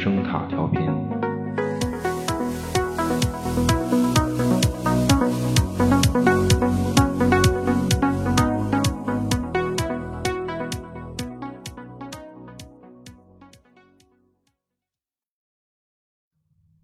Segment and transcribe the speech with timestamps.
[0.00, 0.80] 声塔调频。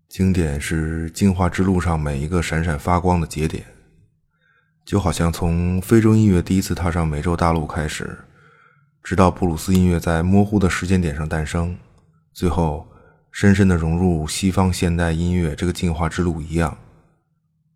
[0.09, 3.65] 经典是进化之路上每一个闪闪发光的节点，
[4.85, 8.19] 就好像从非洲音乐第一次踏上美洲大陆开始，
[9.05, 11.77] 直到布鲁斯音乐在模糊的时间点上诞生，
[12.33, 12.85] 最后
[13.35, 16.79] 深深的融入西方现代音乐这个进化之路一样。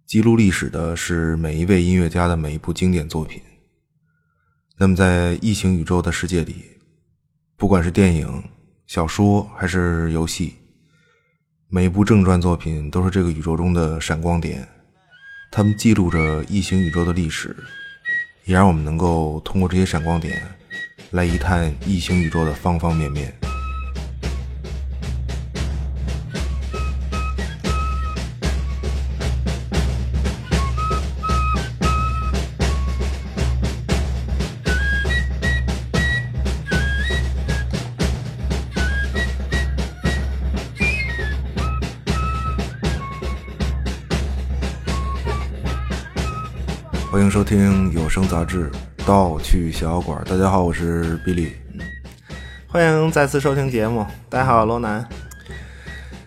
[0.06, 3.42] 记录历史的是每一位音乐家的每一部经典作品。
[4.76, 6.64] 那么，在异形宇宙的世界里，
[7.56, 8.40] 不管是电影、
[8.86, 10.54] 小说还是游戏。
[11.66, 14.66] 每一部正传作品都是这个宇宙中的闪光点，
[15.50, 17.56] 它们记录着异形宇宙的历史，
[18.44, 20.40] 也让我们能够通过这些闪光点
[21.10, 23.34] 来一探异形宇宙的方方面面。
[47.48, 48.70] 听有声杂志
[49.06, 50.22] 《盗趣小馆》。
[50.28, 51.56] 大家好，我是比利。
[52.66, 54.06] 欢迎再次收听节目。
[54.28, 55.02] 大家好，罗南。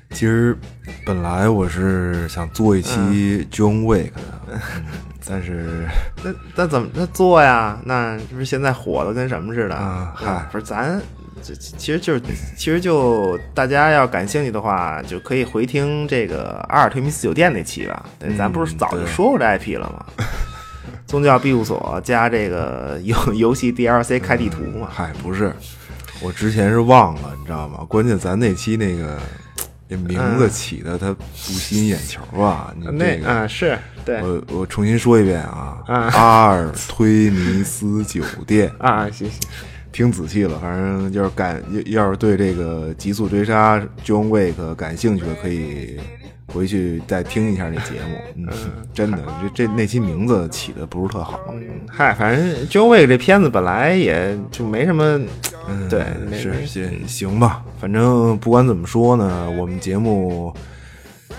[0.09, 0.57] 其实
[1.05, 4.59] 本来我是想做一期 John Wick 的，嗯
[5.29, 5.87] 但是
[6.23, 7.79] 那那怎么那做呀？
[7.85, 10.99] 那这不是现在火的跟什么似的啊嗨不是咱
[11.43, 12.21] 这其实就是
[12.57, 18.07] 其实就大家要感兴趣的话，就可以回听这个阿尔忒弥斯酒店那期吧。
[18.17, 20.25] 对，咱不是早就说过这 IP 了吗？
[21.11, 24.87] 宗教庇护所加这个游 游戏 DLC 开地图嘛。
[24.89, 25.51] 嗨，不是，
[26.21, 27.85] 我之前是忘了，你知道吗？
[27.89, 29.19] 关键咱那期那个
[29.89, 32.73] 这名字起的它不吸引眼球啊！
[32.77, 39.37] 你那这个啊是对我我重新说一遍啊，啊阿尔忒弥斯酒店， 啊行行
[39.91, 45.99] 听仔细了，反正就是感要要是对这个极速追杀 John Wick 感兴趣的，可以
[46.53, 48.17] 回去再听一下那节目。
[48.37, 48.47] 嗯，
[48.93, 49.19] 真的，
[49.55, 51.39] 这这那期名字起的不是特好。
[51.89, 55.19] 嗨，反正 John Wick 这片子本来也就没什么，
[55.67, 60.53] 嗯 对，没是行行吧，反正不管怎么说呢，我们节目。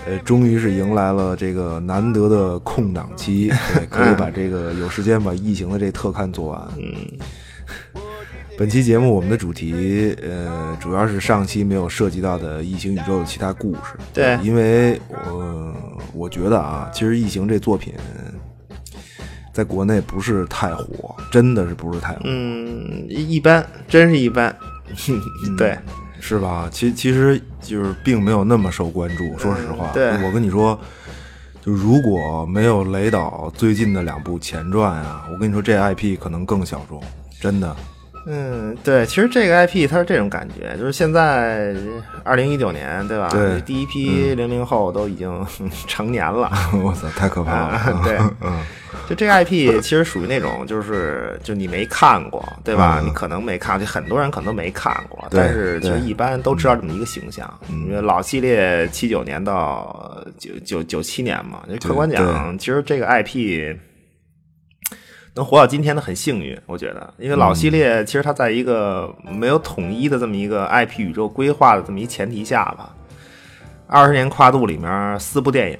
[0.05, 6.61] 呃，终于是迎来了这个难得的空档期， 对，可以把这个有时间把异形的这特刊做完。
[6.77, 6.93] 嗯，
[8.55, 13.97] 本期节目我们的主题，呃，主要是上期没有涉及到的异形宇宙的其他故事。
[14.13, 15.75] 对因为我
[16.13, 17.93] 我觉得啊，其实异形这作品
[19.51, 22.19] 在国内不是太火，真的是不是太火。
[22.25, 24.55] 嗯，一一般，真是一般。
[25.57, 25.75] 对，
[26.19, 26.69] 是吧？
[26.71, 29.37] 其其实就是并没有那么受关注。
[29.39, 30.79] 说实话，对我跟你说，
[31.59, 37.01] 就如果没有雷导最近的两部前传啊，我跟你说这 IP 可能更小众，
[37.41, 37.75] 真的。
[38.25, 41.75] 嗯，对，其实这个 IP 它是这种感觉，就是现在
[42.23, 43.27] 二零一九年，对吧？
[43.29, 45.45] 对第一批零零后都已经
[45.87, 46.49] 成年了。
[46.83, 47.75] 我操，太可怕了！
[47.75, 48.63] 啊对嗯，
[49.09, 52.99] 就这个 IP 其实属于那种，就是就你没看过，对吧？
[53.01, 57.51] 嗯你可能没看，就很多人可能都没看过，对但是其实一般都知道这么一个形象。
[57.69, 63.75] 因为老系列七九年到九九九七年嘛，就客观讲，其实这个 IP
[65.35, 72.95] 能活到今天的很幸运，我觉得，因为老系列其实它在一个没有统一的这么一个 IP 宇宙规划的这么一前提下吧，
[73.87, 75.77] 二十年跨度里面四部电影，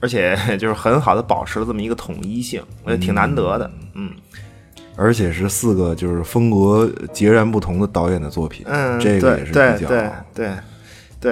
[0.00, 3.70] 而且 就是很好的保持了这么一个统一性，我觉得挺难得的。
[3.94, 4.10] 嗯
[4.96, 10.50] 而且是四个就是风格截然不同的导演的作品，嗯，这个也是比较对对对，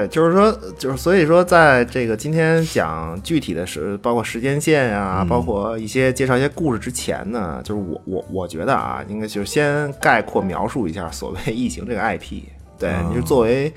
[0.08, 12.42] 就是说，就是所以说，在这个今天讲具体的时，包括时间线啊，嗯包括一些介绍一些故事之前呢，就是我我我觉得啊，应该就是先概括描述一下所谓 异形这个 IP。
[12.78, 13.72] 对，嗯你是作为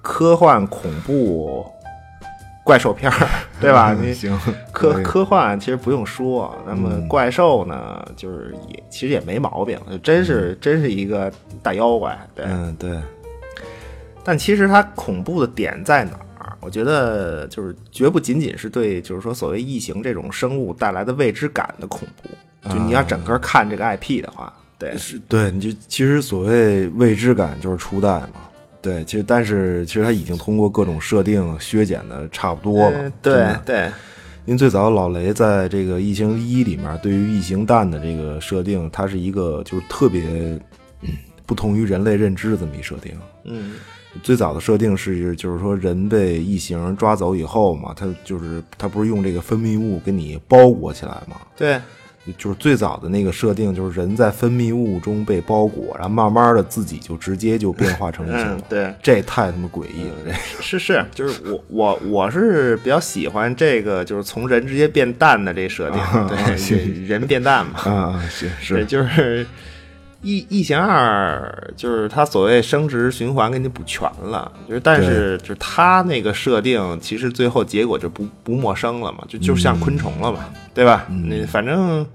[0.00, 1.66] 科幻恐怖
[2.64, 3.28] 怪兽片儿，
[3.60, 3.92] 对吧？
[3.98, 4.40] 你嗯行
[4.72, 11.30] 科科幻其实不用说，那么嗯怪兽呢，就是也其实也没毛病，就真是真是一个
[11.62, 12.16] 大妖怪。
[12.34, 12.90] 对，嗯对，
[14.28, 16.54] 但其实它恐怖的点在哪儿？
[16.60, 22.28] 我觉得就是绝不仅仅是对，就是说所谓异形这种生物带来的未知感的恐怖。
[22.68, 28.32] 就你要整个看这个 IP 的话，对，是对，你就其实所谓未知感就是初代嘛。
[28.82, 32.98] 对，其实但是其实它已经通过各种设定削减的差不多了。
[32.98, 33.90] 嗯对的对，
[34.44, 40.22] 因为最早老雷在这个《异形一》里面，对于异形蛋的这个设定，它是一个就是特别、
[41.00, 41.16] 嗯
[41.46, 43.18] 不同于人类认知的这么一设定。
[43.44, 43.76] 嗯
[44.22, 51.36] 最早的设定是，就是说人被异形抓走以后嘛，他就是他不是用这个分泌物给你包裹起来嘛？
[51.56, 51.80] 对，
[52.36, 58.60] 就是最早的那个设定，就是人在分泌物中被包裹，然后慢慢的自己就直接就变化成异形了。
[58.68, 60.32] 对，这太他妈诡异了，这
[60.62, 69.46] 是是，就是我我我是比较喜欢这个，就是从人直接变蛋的这设定，对，人变蛋嘛，啊，是是，就是。
[70.28, 80.44] 异异形二就是它所谓生殖循环给你补全了，就是但是就是它那个设定，其实最后结果就不不陌生了嘛，就就像昆虫了嘛，
[80.74, 81.06] 对吧？
[81.08, 82.06] 那反正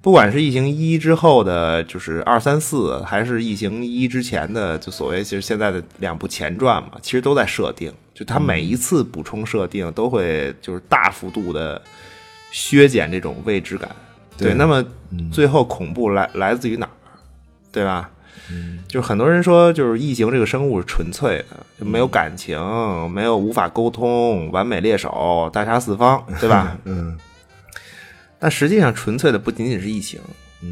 [0.00, 11.82] 不管是异形一之后的，就是二三四，还是异形一之前的，就所谓其实现在的两部前传嘛，其实都在设定，就它每一次补充设定都会就是大幅度的
[12.50, 13.90] 削减这种未知感。
[14.38, 14.84] 对，那么
[15.32, 16.88] 最后恐怖来来自于哪？
[17.72, 18.10] 对吧？
[18.50, 22.58] 嗯，就很多人说，就是异形这个生物是纯粹的，就没有感情，
[23.10, 26.78] 没有无法沟通，完美猎手，大杀四方， 对吧？
[26.84, 27.18] 嗯。
[28.38, 30.18] 但实际上，纯粹的不仅仅是异形。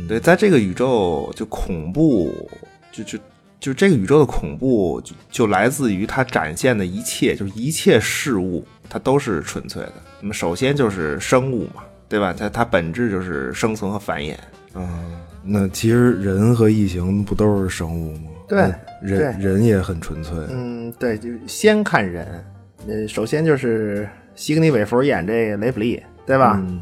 [0.08, 2.48] 对，在这个宇宙，就恐怖，
[2.90, 3.18] 就就
[3.60, 9.92] 就这个宇宙的恐怖，就就来自于它展现的一切，就是一切事物，它都是纯粹的。
[10.20, 12.32] 那么，首先就是生物嘛，对吧？
[12.32, 14.36] 它它本质就是生存和繁衍。
[14.74, 15.25] 嗯。
[15.46, 18.30] 那其实人和异形不都是生物吗？
[18.48, 20.36] 对，人人也很纯粹。
[20.50, 22.44] 嗯，对，就先看人。
[22.88, 26.60] 呃，首先就是西格尼韦弗演这雷普利，对吧？
[26.60, 26.80] 嗯，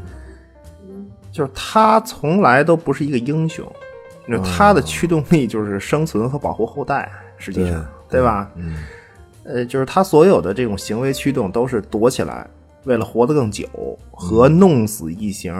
[1.31, 3.65] 就是他从来都不是一个英雄，
[4.27, 8.51] 就他的驱动力就是生存和保护后代，实际上，对吧？
[8.55, 8.77] 嗯，
[9.43, 12.47] 呃，就是他所有的这种行为驱动都是躲起来，
[12.83, 13.67] 为了活得更久
[14.11, 15.53] 和弄死异形。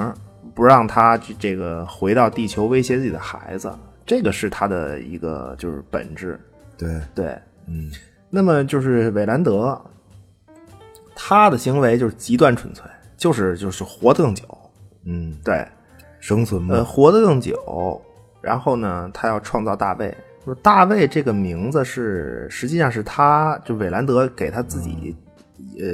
[0.56, 3.72] 不让他这个回到地球威胁自己的孩子，
[4.06, 6.40] 这个是他的一个就是本质。
[6.78, 7.38] 对对，
[7.68, 7.92] 嗯。
[8.30, 9.80] 那么就是韦兰德，
[11.16, 12.84] 他的行为就是极端纯粹，
[13.16, 14.44] 就是就是活得更久。
[15.04, 15.66] 嗯，对，
[16.19, 18.02] 生存呃，活得更久。
[18.42, 20.16] 然后呢，他要创造大卫。
[20.44, 25.16] 说大卫这个名字是实际上是他就韦兰德给他自己
[25.80, 25.86] 呃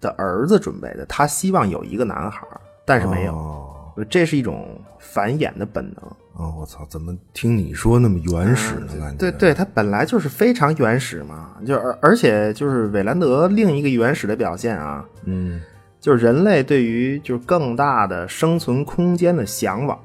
[0.00, 2.46] 的儿子准备的，他希望有一个男孩，
[2.84, 3.67] 但是没有。
[4.04, 6.54] 这是一种繁衍的本能哦！
[6.60, 8.86] 我操，怎么听你说那么原始呢？
[9.00, 15.60] 感觉对对，它本来就是非常原始嘛，就而而且就是韦兰德另一个原始的表现啊，嗯，
[16.00, 19.98] 就是人类对于就是更大的生存空间的向往，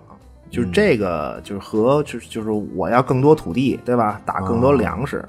[0.50, 4.20] 就是这个就是和就是就是我要更多土地，对吧？
[4.26, 5.24] 打更多粮食，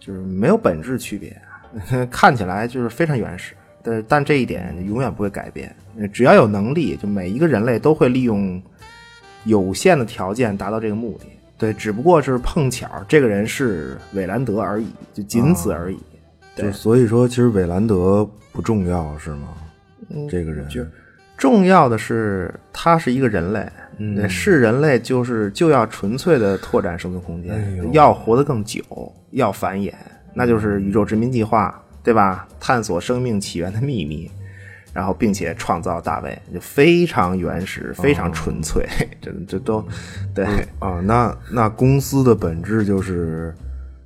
[0.00, 1.36] 就是没有本质区别，
[2.10, 3.54] 看起来就是非常原始。
[3.82, 5.74] 但但这一点永远不会改变。
[6.12, 8.62] 只要有能力，就每一个人类都会利用
[9.44, 11.26] 有限的条件达到这个目的。
[11.58, 15.98] 对，只不过是碰巧这个人是韦兰德而已，就仅此而已。
[16.56, 19.48] 对所以说，其实韦兰德不重要，是吗？
[20.28, 20.84] 这个人就
[21.36, 23.66] 重要的是他是一个人类，
[23.98, 28.82] 嗯，是人类就是就要纯粹的拓展生存空间，要活得更久，
[29.30, 29.92] 要繁衍，
[30.34, 31.82] 那就是宇宙殖民计划。
[32.02, 32.46] 对吧？
[32.58, 34.30] 探索生命起源的秘密，
[34.92, 38.86] 然后并且创造大卫，就非常原始，非常纯粹。
[39.20, 39.84] 这这都
[40.34, 40.44] 对
[40.78, 41.00] 啊。
[41.04, 43.54] 那那公司的本质就是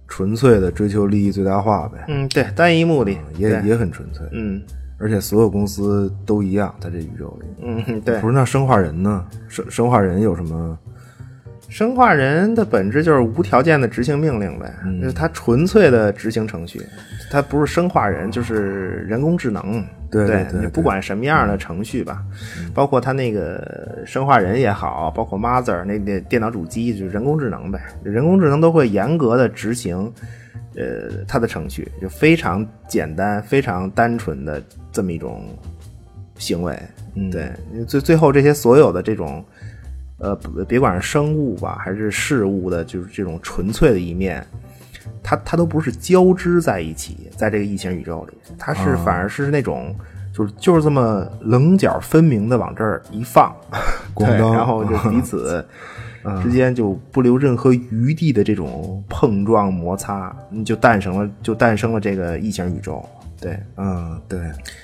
[0.07, 2.05] 纯粹的追求利益最大化呗。
[2.09, 4.27] 嗯，对，单一目的也也很纯粹。
[4.33, 4.63] 嗯，
[4.99, 7.47] 而且所有公司都一样，在这宇宙里。
[7.63, 8.21] 嗯，对。
[8.21, 9.27] 不是那生化人呢？
[9.49, 10.79] 生生化人有什么？
[11.69, 16.81] 生化人的本质就是无条件的执行命令呗，就是他纯粹的执行程序，
[17.31, 19.85] 他不是生化人，就是人工智能。
[20.09, 22.23] 对对对，不管什么样的程序吧，
[22.73, 30.11] 包括他那个生化人也好，包括 Mother 那那电脑主机，就是人工智能呗，人工智能都会严格的执行，
[30.77, 35.45] 呃，它的程序就非常简单、非常单纯的这么一种
[36.39, 36.79] 行为。
[37.33, 37.51] 对，
[37.87, 39.45] 最最后这些所有的这种。
[40.19, 40.35] 呃，
[40.67, 44.45] 别管是生物吧，还是事物的，就是这种纯粹的一面，
[45.23, 49.95] 它它都不是交织在一起，在这个异形宇宙里，它是反而是那种，
[50.33, 53.55] 就是就是这么棱角分明的往这儿一放，
[54.17, 55.65] 对，然后就彼 此
[56.43, 63.07] 之间就不留任何余地的这种碰撞摩擦，就诞生了，就诞生了这个异形宇宙。
[63.41, 64.39] 对，嗯，对，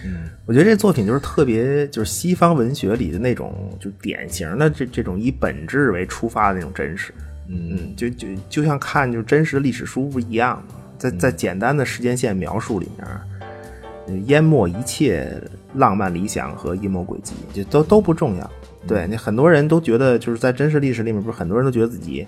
[0.05, 7.13] 嗯，我觉得这作品就是特别，就是西方文学里的那种，就典型的这这种以本质为出发的那种真实，
[7.49, 10.75] 嗯，就就就像看就真实的历史书不一样吗？
[10.99, 15.33] 在在简单的时间线描述里面，淹没一切
[15.75, 18.51] 浪漫理想和阴谋诡计，就都都不重要。
[18.87, 22.27] 对那很多人都觉得，就是在真实历史里面，不是很多人都觉得自己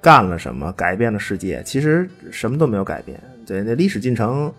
[0.00, 3.20] 干了什么，改变了世界，其实什么都没有改变。
[3.44, 4.54] 对，那历史进程就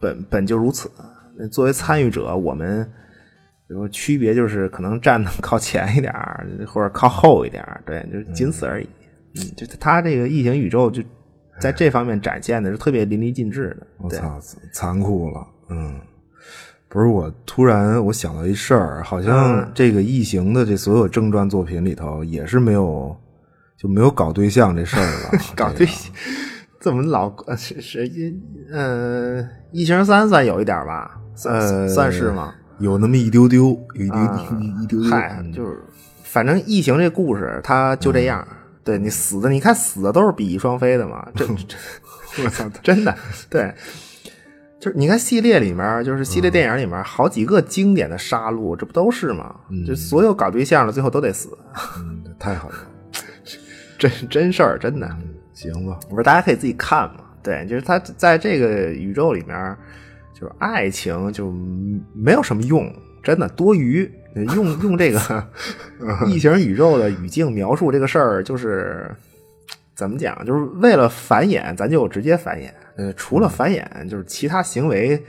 [0.00, 0.90] 本本就如此。
[1.38, 2.84] 那作为参与者，我们
[3.68, 8.88] 比如区别就是可能站的靠前一点儿，或者靠后一点儿，对，就仅此而已。
[9.36, 11.02] 嗯，就他这个异形宇宙就
[11.60, 13.86] 在这方面展现的是特别淋漓尽致的。
[13.98, 14.40] 我操，
[14.72, 15.46] 残酷了。
[15.68, 16.00] 嗯，
[16.88, 23.16] 不是我突然我想到一事儿，好像这个异形的这所有正传作品里头也是没有
[23.78, 25.30] 就没有搞对象这事儿了。
[25.54, 26.12] 搞对象。
[26.80, 28.34] 怎么老是是一
[28.72, 32.54] 嗯，异形三算有一点吧，算算是吗？
[32.78, 34.18] 有那么一丢丢，有一丢
[34.82, 35.10] 一丢丢。
[35.10, 35.82] 嗨，就是
[36.24, 38.46] 反正异形这故事，它就这样。
[38.82, 43.14] 对你死的，你看死的都是比翼双飞的嘛，这 这我操， 真的
[43.50, 43.72] 对。
[44.80, 49.54] 就是你看系列里面，就是系列电影里面好几个经典的杀戮，这不都是吗？
[49.86, 51.50] 就所有搞对象的最后都得死。
[51.98, 52.74] 嗯，太好了，
[53.98, 55.06] 真真事儿，真的。
[55.60, 57.24] 行吧，不是大家可以自己看嘛。
[57.42, 59.76] 对，就是他在这个宇宙里面，
[60.34, 61.50] 就是爱情就
[62.14, 64.10] 没有什么用，真的多余。
[64.54, 65.48] 用 用这个
[66.24, 69.10] 异形宇宙的语境描述这个事儿，就是
[69.96, 70.44] 怎么讲？
[70.46, 72.70] 就是为了繁衍，咱就直接繁衍。
[72.96, 75.20] 呃，除了繁衍，就是其他行为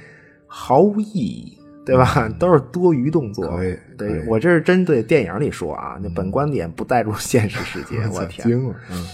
[0.46, 2.30] 毫无意义，对吧？
[2.38, 3.60] 都是多余动作。
[3.98, 7.98] 对我这是针对电影里说啊，那本观点不带入现实世界。
[8.14, 9.06] 我天，惊了，嗯。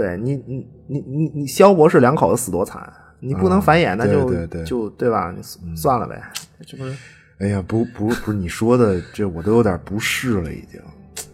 [0.00, 5.34] 对你，你你你你，肖博士两口子死多惨，你不能繁衍，那就就对吧？
[5.36, 6.22] 你算了呗，
[6.66, 6.96] 这不是？
[7.38, 10.80] 哎呀，不不不是你说的，这我都有点不适了，已经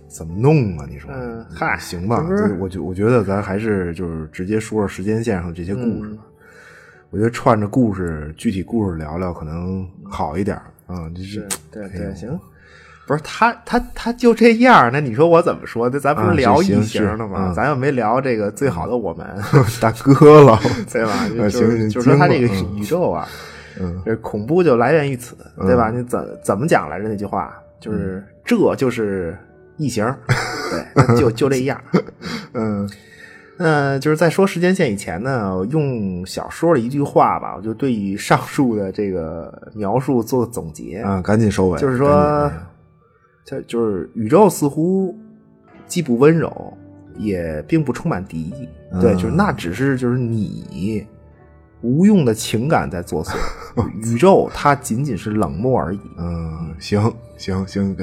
[0.09, 0.87] 怎么弄啊？
[0.89, 1.11] 你说？
[1.13, 2.27] 嗯，嗨，行吧，
[2.59, 6.23] 我觉我觉得咱还是就是直接说说时间线上的这些故事吧。
[7.11, 10.57] 我觉得串着故事，具体故事聊聊可能好一点
[10.87, 11.09] 啊。
[11.15, 12.39] 就是对对，行。
[13.07, 14.91] 不是他，他他就这样。
[14.93, 15.89] 那你说我怎么说？
[15.89, 17.53] 那咱不是聊异形的吗？
[17.55, 19.25] 咱又没聊这个最好的我们
[19.81, 20.59] 大哥了，
[20.93, 21.13] 对吧？
[21.49, 23.29] 就是，就说他这个宇宙啊，
[24.05, 25.89] 这恐怖就来源于此，对吧？
[25.95, 27.09] 你怎怎么讲来着？
[27.09, 29.39] 那句话就是这就是
[29.77, 30.05] 异形，
[30.97, 31.81] 对，就就这样。
[32.55, 32.91] 嗯，
[33.57, 42.51] 那就是在说时间线以前呢，用小说的一句话吧，我就对于上述的这个描述做个总结啊，赶紧收尾，就是说。
[43.47, 45.17] 它就是宇宙似乎
[45.87, 46.77] 既不温柔，
[47.17, 48.69] 也并不充满敌意。
[49.01, 51.07] 对，就是那只是就是你
[51.83, 53.37] 无用的情感在作祟。
[54.03, 56.01] 宇宙它仅仅是冷漠而已。
[56.19, 57.01] 嗯，行
[57.37, 57.97] 行行，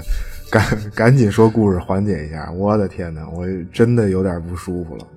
[0.49, 2.49] 赶赶紧说故事缓解一下。
[2.51, 5.07] 我的天哪，我真的有点不舒服了。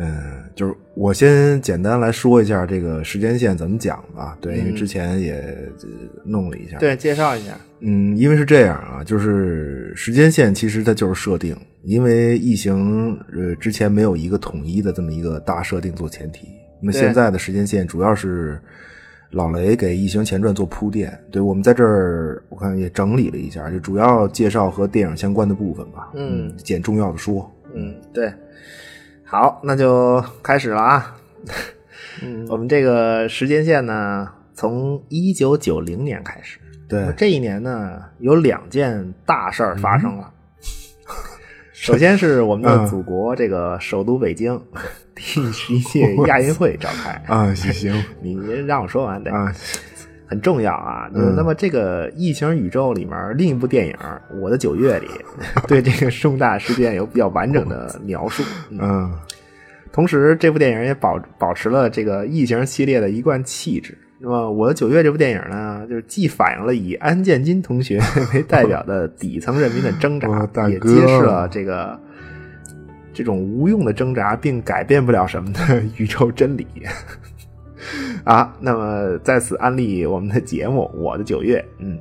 [0.00, 4.38] 嗯，就是我先简单来说一下这个时间线怎么讲吧。
[4.40, 5.58] 对，因为之前也
[6.24, 6.78] 弄了一下。
[6.78, 7.58] 对，介绍一下。
[7.80, 16.46] 嗯，因为是这样啊，就是时间线其实它就是设定，因为异形呃之前没有一个统一的这么一个大设定做前提。
[16.80, 18.60] 那么现在的时间线主要是
[19.32, 21.12] 老雷给《异形前传》做铺垫。
[21.30, 26.10] 对我们在这儿我看也整理了一下，就主要介绍和电影相关的部分吧。
[26.14, 27.50] 嗯，捡重要的说。
[27.74, 28.32] 嗯，对。
[29.30, 31.14] 好，那就开始了啊！
[32.48, 36.58] 我们这个时间线呢，从一九九零年开始。
[36.88, 40.32] 对，这一年呢，有两件大事儿发生了。
[41.74, 44.58] 首先是我们的祖国这个首都北京
[45.14, 48.34] 第十一届亚运会召开啊，行行，你
[48.66, 49.52] 让我说完得啊。
[50.28, 51.08] 很重要啊！
[51.34, 53.94] 那么这个异形宇宙里面另一部电影
[54.38, 55.08] 《我的九月》里，
[55.66, 58.42] 对这个重大事件有比较完整的描述。
[58.70, 59.10] 嗯，
[59.90, 63.96] 同时这部电影也保保持了这个异形系列的一贯气质。
[64.20, 67.98] 那么《我的九月》这部电影呢，就是既反映了以安建金同学
[68.34, 70.28] 为代表的底层人民的挣扎，
[70.68, 71.98] 也揭示了这个
[73.14, 75.60] 这种无用的挣扎并改变不了什么的
[75.96, 76.66] 宇宙真理。
[78.24, 81.58] 啊，那么在此安利我们的节目《我的九月》。
[81.78, 81.98] 嗯，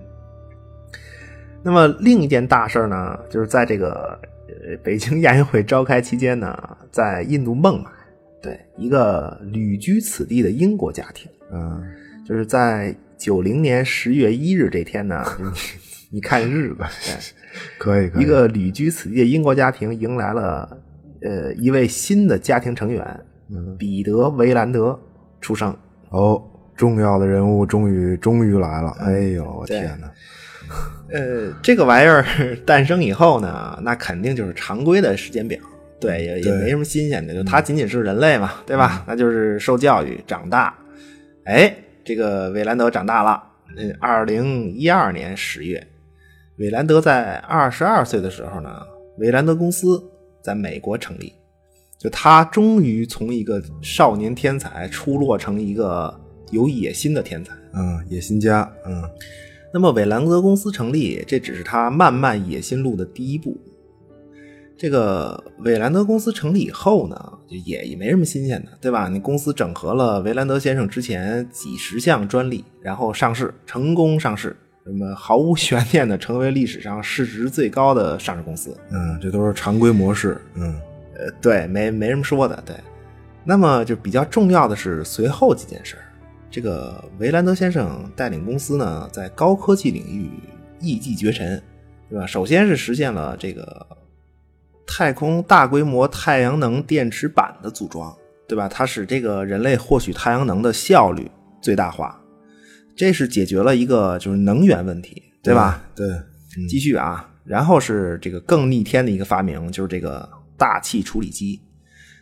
[1.64, 7.90] 那么另一件大事呢，就是在这个呃北京亚运会召开期间呢，在印度孟买，
[8.42, 11.82] 对一个旅居此地的英国家庭，嗯，
[12.26, 15.24] 就是在九零年十月一日这天呢，
[16.12, 17.34] 你看日子，
[17.78, 20.78] 可以，一个旅居此地的英国家庭迎来了
[21.22, 23.20] 呃一位新的家庭成员，
[23.78, 25.00] 彼得·维兰德。
[25.48, 25.74] 出生
[26.10, 26.44] 哦，
[26.76, 28.94] 重要的人物终于终于来了！
[29.00, 30.12] 哎呦，我天哪！
[31.10, 32.26] 呃，这个玩意儿
[32.68, 35.58] 诞生以后呢，那肯定就是常规的时间表，
[36.02, 39.06] 对，也也没什么新鲜的，就他仅仅是人类嘛，对吧？
[39.08, 40.78] 那就是受教育长大。
[41.46, 41.74] 哎，
[42.04, 43.42] 这个韦兰德长大了。
[43.78, 45.82] 嗯，二零一二年十月，
[46.58, 48.82] 韦兰德在二十二岁的时候呢，
[49.20, 50.04] 韦兰德公司
[50.44, 51.32] 在美国成立。
[51.98, 56.14] 就他终于从一个少年天才出落成一个
[56.52, 57.54] 有野心的天才。
[57.74, 58.70] 嗯，野心家。
[58.86, 59.04] 嗯，
[59.74, 63.58] 那么韦兰德公司成立，这只是他漫漫野心路的第一步。
[64.80, 67.16] 这个韦兰德公司成立以后呢，
[67.50, 69.10] 就也也没什么新鲜的，对吧？
[69.10, 78.78] 你公司整合了韦兰德先生之前几十项专利，然后上市，成功上市，那么毫无悬念的成为历史上市值最高的上市公司。
[78.92, 80.40] 嗯，这都是常规模式。
[80.54, 80.80] 嗯，
[81.18, 82.62] 呃，对，没没什么说的。
[82.66, 82.76] 对，
[83.44, 86.04] 那么就比较重要的是随后几件事儿。
[86.50, 90.30] 这个维兰德先生带领公司呢，在高科技领域
[90.80, 91.62] 一骑绝尘，
[92.10, 92.26] 对吧？
[92.26, 93.86] 首先是实现了这个。
[94.90, 98.16] 太空大规模太阳能电池板的组装，
[98.48, 98.70] 对吧？
[98.70, 101.30] 它使这个人类获取太阳能的效率
[101.62, 102.18] 最大化，
[102.96, 105.84] 这是解决了一个就是能源问题，对吧？
[105.94, 106.08] 对，
[106.70, 111.62] 继续啊，然后是这个更逆天的一个发明，就是这个大气处理机。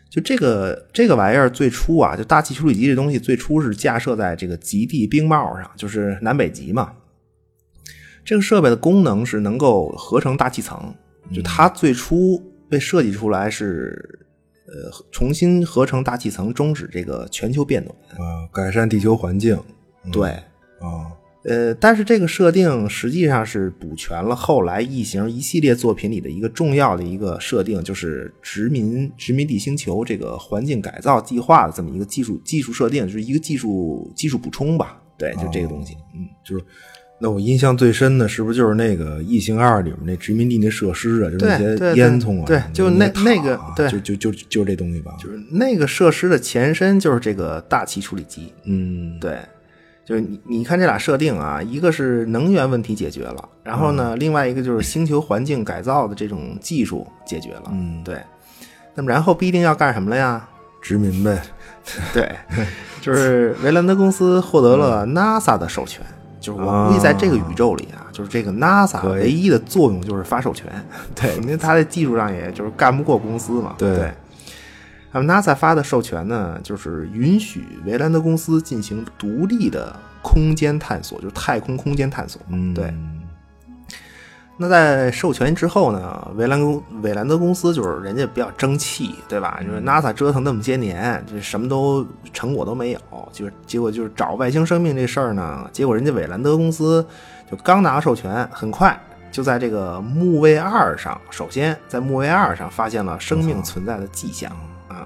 [0.10, 6.94] 就这个这个玩意儿最初啊，就大气处理机这东西最初是架设在这个极地冰帽上，就是南北极嘛。
[8.24, 10.94] 这个设备的功能是能够合成大气层，
[11.34, 12.52] 就它最初。
[12.68, 14.26] 被设计出来是，
[14.66, 17.96] 呃，重新合成大气层，终止这个全球变暖
[18.28, 19.56] 啊，改善地球环境。
[20.12, 20.32] 对，
[20.80, 21.14] 啊，
[21.48, 35.02] 呃，但是这个设定实际上是补全了后来异形一系列作品里的一个重要的一个设定，就是殖民殖民地星球这个环境改造计划的这么一个技术技术设定，就是一个技术技术补充吧。
[35.18, 36.66] 对，就这个东西，嗯，就是。
[37.18, 49.40] 那我印象最深的是不是就是那个《异形二》里面那殖民地那设施啊，就那些烟囱啊，对，就那那个，对，就就就就这东西吧，就是那个设施的前身就是这个大气处理机，嗯，对，
[50.06, 58.22] 就是你你看这俩设定啊，一个是能源问题解决了，然后呢，另外一个就是星球环境改造的这种技术解决了，嗯，对，
[58.94, 60.48] 那么然后必定要干什么了呀？
[60.80, 61.42] 殖民呗，
[62.14, 62.32] 对，
[63.02, 66.06] 就是维兰德公司获得了 NASA 的授权。
[66.38, 70.68] 就是我估计在这个宇宙里啊，就是这个 NASA 唯一的作用就是发授权，
[71.16, 73.74] 对，因为它在技术上也就是干不过公司嘛。
[73.80, 74.14] 对，
[75.16, 82.42] 那么 NASA 发的授权呢，就是允许维兰德公司进行独立的空间探索，就是太空空间探索。
[82.50, 82.94] 嗯，对。
[84.58, 89.58] 那在授权之后呢，维兰公韦兰德公司就是人家比较争气，对吧？
[89.66, 93.00] 就是 NASA 折腾那么些年，这什么都成果都没有，
[93.32, 97.06] 就是结果就是找外星生命这事儿呢，结果人家维兰德公司
[97.50, 99.02] 就刚拿授权，很快
[99.32, 104.52] 就在这个木卫二上，首先在木卫二上发现了生命存在的迹象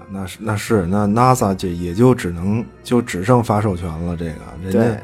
[0.00, 4.32] 啊，那是那是那 NASA 就也就只能就只剩发授权了，这个
[4.62, 5.00] 人家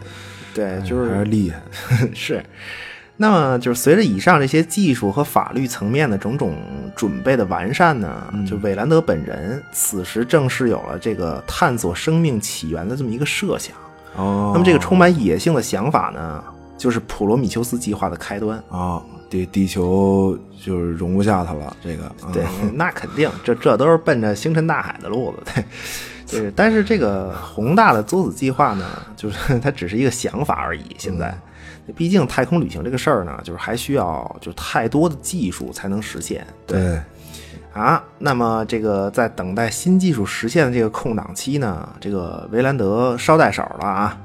[0.55, 1.61] 对就是还是厉害，
[2.15, 2.43] 是。
[3.19, 6.55] 那么，就是随着以上这些技术和法律层面的种种
[6.95, 13.75] 准备的完善呢，就韦兰德本人此时正是有了这个探索生命起源的这么一个设想。
[14.17, 16.45] 哦，那么这个充满野性的想法呢，
[16.77, 19.03] 就是普罗米修斯计划的开端啊！
[19.29, 25.65] 地地球就是容不下它了，这个对，那肯定，这这都是奔着星辰大海的路子， 对。
[26.27, 28.85] 就是，但是这个宏大的作子计划呢，
[29.17, 30.85] 就是 它只是一个想法而已。
[30.99, 31.37] 现在。
[31.95, 36.45] 毕竟太空旅行这个事儿呢，就是还需要就太多的技术才能实现。
[36.67, 37.01] 对，
[37.73, 44.19] 啊，那么这个在等待新技术实现的这个空档期呢，这个维兰德捎带手了啊，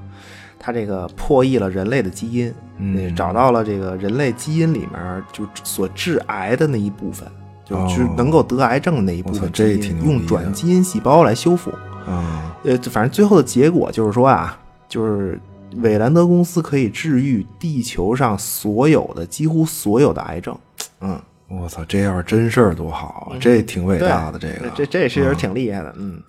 [0.63, 7.28] 他这个破译了人类的基因，嗯，找到了这个人类基因里面就所致癌的那一部分，
[7.65, 11.71] 就是能够得癌症的那一部分，这挺用转基因细胞来修复。
[12.06, 15.39] 啊，呃，反正最后的结果就是说啊，就是。
[15.78, 20.54] 韦兰德公司可以治愈地球上所有的几乎所有的癌症，
[21.00, 26.21] 嗯，我操，这要是真事儿多好，这挺伟大的，这个，这这也是挺厉害的，嗯。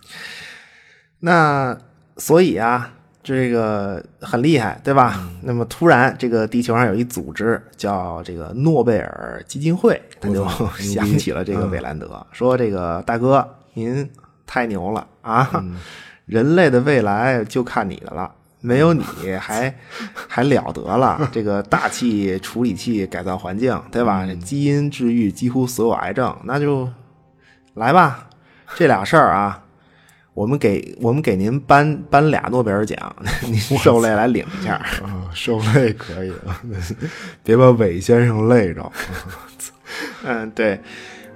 [1.19, 1.77] 那
[2.19, 2.89] 所以啊，
[3.23, 5.29] 这个很厉害，对吧？
[5.43, 10.45] 那么突然，这个地球上有一组织叫这个诺贝尔基金会，他就
[10.77, 14.11] 想起了这个韦兰德，说：“这个大哥，您
[14.47, 15.65] 太牛了啊！
[16.27, 18.31] 人类的未来就看你的了。”
[18.65, 19.03] 没有你
[19.41, 19.75] 还
[20.29, 21.29] 还了得了？
[21.33, 24.25] 这个大气处理器改造环境，对吧？
[24.45, 26.89] 基因治愈几乎所有癌症，那就
[27.75, 28.29] 来吧。
[28.77, 29.62] 这俩事儿啊，
[30.35, 33.15] 我们给我们给您颁颁俩诺贝尔奖，
[33.45, 35.31] 您受累来领一下啊。
[35.35, 36.33] 受累可以，
[37.45, 38.93] 别把韦先生累着。
[40.25, 40.81] 嗯，对。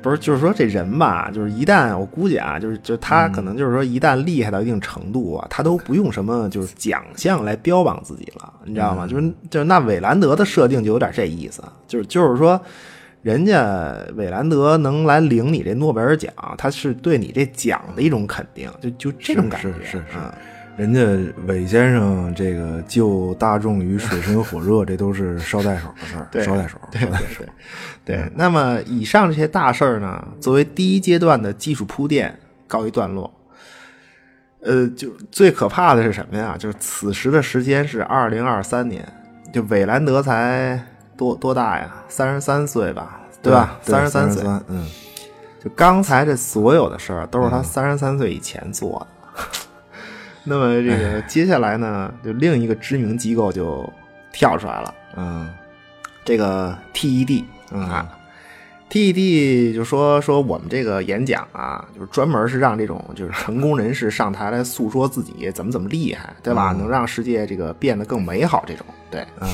[0.02, 9.04] 不是，就是说这人吧，就是一旦我估计啊，就是就他可能就是说一旦厉害到一定程度啊，他都不用什么就是奖项来标榜自己了，你知道吗？
[9.04, 12.60] 就是就是那韦兰德的设定就有点这意思，就是就是说
[13.26, 19.68] 人家韦兰德能来领你这诺贝尔奖，他是对你这奖的一种肯定，就就这种感觉。
[19.72, 20.32] 是是是嗯
[20.76, 21.00] 人家
[21.48, 27.44] 韦先生这个救大众于水深火热，这都是捎带手的事儿， 对捎带手，对捎带对手。
[28.04, 28.30] 对对。
[28.36, 33.28] 那么以上这些大事儿呢，作为第一阶段的技术铺垫告一段落。
[34.60, 36.54] 呃，就最可怕的是什么呀？
[36.56, 39.04] 就是此时的时间是二零二三年，
[39.52, 40.80] 就韦兰德才
[41.16, 42.02] 多多大呀？
[42.08, 43.78] 三十三岁吧，对吧？
[43.82, 44.86] 三十三岁，嗯，
[45.62, 49.06] 就刚才这所有的事儿都是他三十三岁以前做的。
[50.44, 53.88] 那么这个接下来呢，就另一个知名机构就
[54.32, 55.48] 跳出来了，嗯
[56.24, 58.08] 这个 TED 嗯啊
[58.90, 66.72] ，TED 就说说我们这个演讲啊，就是专门是让这种就是成功人士上台来诉说自己怎么怎么厉害，对吧？
[66.72, 69.26] 能让世界这个变得更美好，这种对。
[69.40, 69.48] 嗯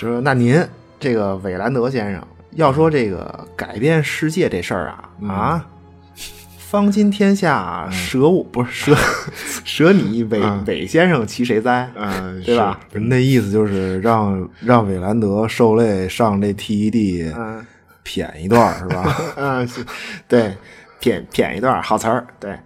[0.00, 0.66] 就说那您
[0.98, 5.66] 这个韦兰德先生要说这个改变世界这事儿啊、啊，
[6.58, 8.96] 方今天下舍我、不是舍
[9.62, 11.90] 舍 你韦、韦先生其谁哉？
[11.94, 12.80] 嗯，对吧？
[12.92, 17.66] 那意思就是让让韦兰德受累上这 TED 嗯
[18.02, 19.16] 谝一段是吧？
[19.36, 19.68] 嗯，
[20.26, 20.56] 对，
[21.00, 22.58] 谝谝一段好词儿，对。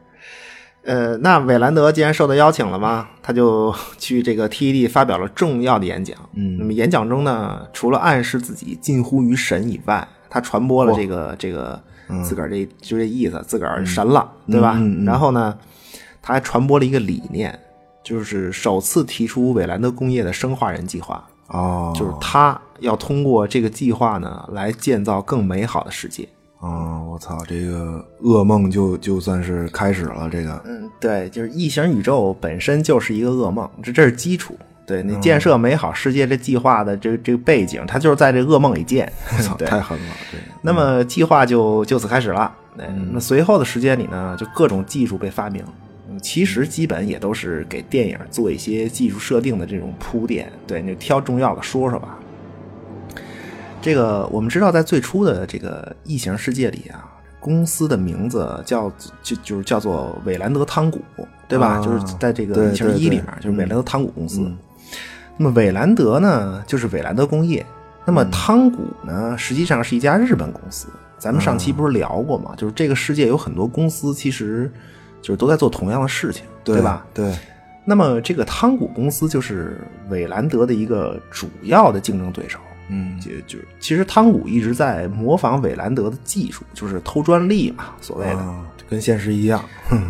[0.85, 6.17] 呃，那韦兰德既然受到邀请了嘛，他就 去这个 TED 发表了重要的演讲。
[6.35, 11.81] 嗯那么演讲中呢，除了暗示自己近乎于神以外，他传播了这个这个
[12.23, 14.79] 自个儿这就这意思，自个儿神了，对吧？
[15.07, 15.57] 然后呢，
[16.21, 17.59] 他还传播了一个理念，
[18.03, 26.29] 就是首次提出韦兰德工业的生化人计划，哦，就是他要通过这个计划呢，来建造更美好的世界。
[26.65, 34.57] 哦，我操，这个噩梦就就算是开始了，这个嗯，对，就是异形宇宙本身就是一个噩梦，这这是基础。
[34.87, 39.11] 对你建设美好世界这计划的这这个背景，它就是在这噩梦里建。
[39.37, 42.51] 我操，对太狠了，对那么计划就就此开始了。
[42.77, 45.63] 对，那随后的时间里呢，就各种技术被发明，
[46.11, 50.51] 嗯其实基本也都是给电影做一些技术设定的这种铺垫。
[50.67, 52.19] 对，你就挑重要的说说吧。
[53.85, 57.05] 这个我们知道，在最初的这个异形世界里啊，
[57.39, 58.91] 公司的名字叫
[59.23, 61.01] 就就是叫做韦兰德汤谷，
[61.47, 61.75] 对吧？
[61.75, 64.41] 啊就是在这个对异形一里面，就是韦兰德汤谷公司。
[64.41, 64.57] 嗯
[65.37, 67.67] 那么韦兰德呢，就是韦兰德工业。
[68.05, 70.87] 那么汤谷呢，实际上是一家日本公司。
[71.19, 72.55] 咱们上期不是聊过吗？
[72.57, 74.71] 就是这个世界有很多公司，其实
[75.21, 77.05] 就是都在做同样的事情，对吧？？
[77.13, 77.37] 对，
[77.85, 82.61] 那么这个汤谷公司就是韦兰德的一个主要的竞争对手。
[82.89, 88.37] 嗯就就是其实汤谷一直在模仿韦兰德的技术，就是偷专利嘛，所谓的。
[88.37, 89.65] 啊，跟现实一样，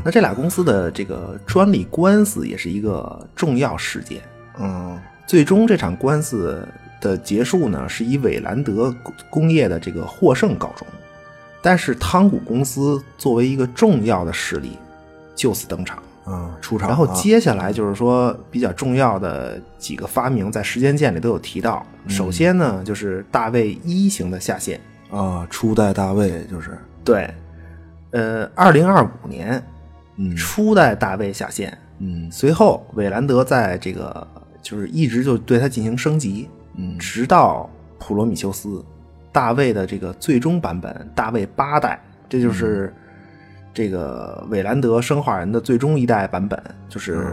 [0.04, 4.20] 那这俩公司的这个专利官司也是一个重要事件。
[4.58, 6.68] 嗯最终这场官司
[7.00, 8.94] 的结束呢，是以韦兰德
[9.30, 10.86] 工业的这个获胜告终。
[11.62, 14.76] 但是汤谷公司作为一个重要的势力，
[15.34, 16.02] 就此登场。
[16.26, 21.84] 嗯，出场，然后接下来就是说比较重要的几个发明，在时间线里都有提到。
[22.08, 24.80] 首先呢，就是大卫一型的下线。
[25.10, 27.32] 啊，初代大卫就是，对，
[28.10, 29.62] 呃，二零二五年
[30.16, 30.34] 嗯。
[30.34, 32.28] 初代大卫下线，嗯。
[32.32, 34.26] 随后韦兰德在这个
[34.60, 36.98] 就是一直就对它进行升级，嗯。
[36.98, 38.84] 直到普罗米修斯，
[39.30, 42.92] 大卫的这个最终版本，大卫八代，这就是
[43.74, 46.58] 这个韦兰德生化人的最终一代版本，
[46.88, 47.26] 就是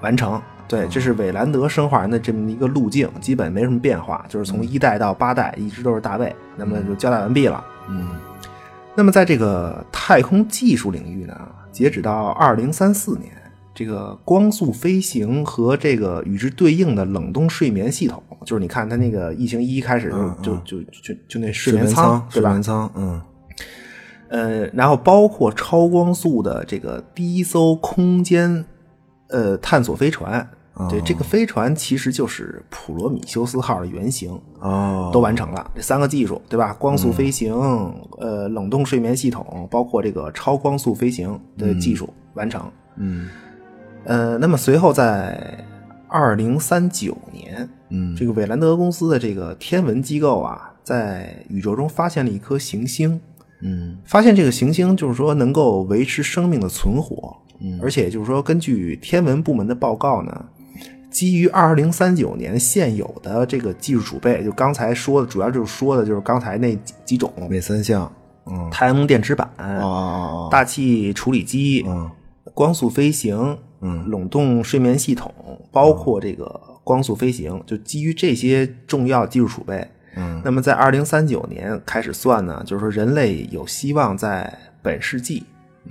[0.00, 0.40] 完成。
[0.66, 7.64] 对，这是韦兰德生化人的这么一个路径，基本没什么变化，就是从一代到八代一直都是大卫，那么就交代完毕了。
[7.88, 8.08] 嗯
[8.94, 11.34] 那么在这个太空技术领域呢，
[11.70, 13.30] 截止到二零三四年，
[13.72, 22.62] 这个光速飞行和这个与之对应的冷冻睡眠系统，就是你看它那个异形一开始就、嗯就就就就那睡睡眠舱舱，对吧睡眠？
[22.62, 23.22] 舱，嗯
[24.28, 28.64] 呃，然后包括超光速的这个第一艘空间
[29.28, 30.48] 呃探索飞船，
[30.88, 34.40] 对，这个飞船其实就是普罗米修斯号的原型。
[34.60, 36.72] 哦，都完成了这三个技术，对吧？
[36.74, 37.54] 光速飞行，
[38.18, 42.70] 呃，冷冻睡眠系统，包括这个超光速飞行的技术完成。
[42.96, 43.28] 嗯
[44.04, 45.64] 呃，那么随后在
[46.08, 53.20] 二零三九年，嗯这个韦兰德公司的这个天文机构啊，在宇宙中发现了一颗行星，
[53.60, 53.98] 嗯。
[54.04, 60.44] 发现这个行星就是说能够维持生命的存活，嗯，而且就是说根据天文部门的报告呢，
[61.10, 68.10] 基于二零三九年现有的这个技术储备，就刚才说的，主要就是说的就是刚才那几几种哪三项？
[68.46, 68.68] 嗯。
[68.70, 70.48] 太阳能电池板、哦哦。
[70.50, 72.10] 大气处理机、嗯。
[72.54, 74.08] 光速飞行、嗯。
[74.08, 75.32] 冷冻睡眠系统，
[75.72, 79.86] 包括这个光速飞行，就基于这些重要技术储备，
[80.18, 84.52] 嗯，那么在二零三九年开始算呢，就是说人类有希望在
[84.82, 85.44] 本世纪，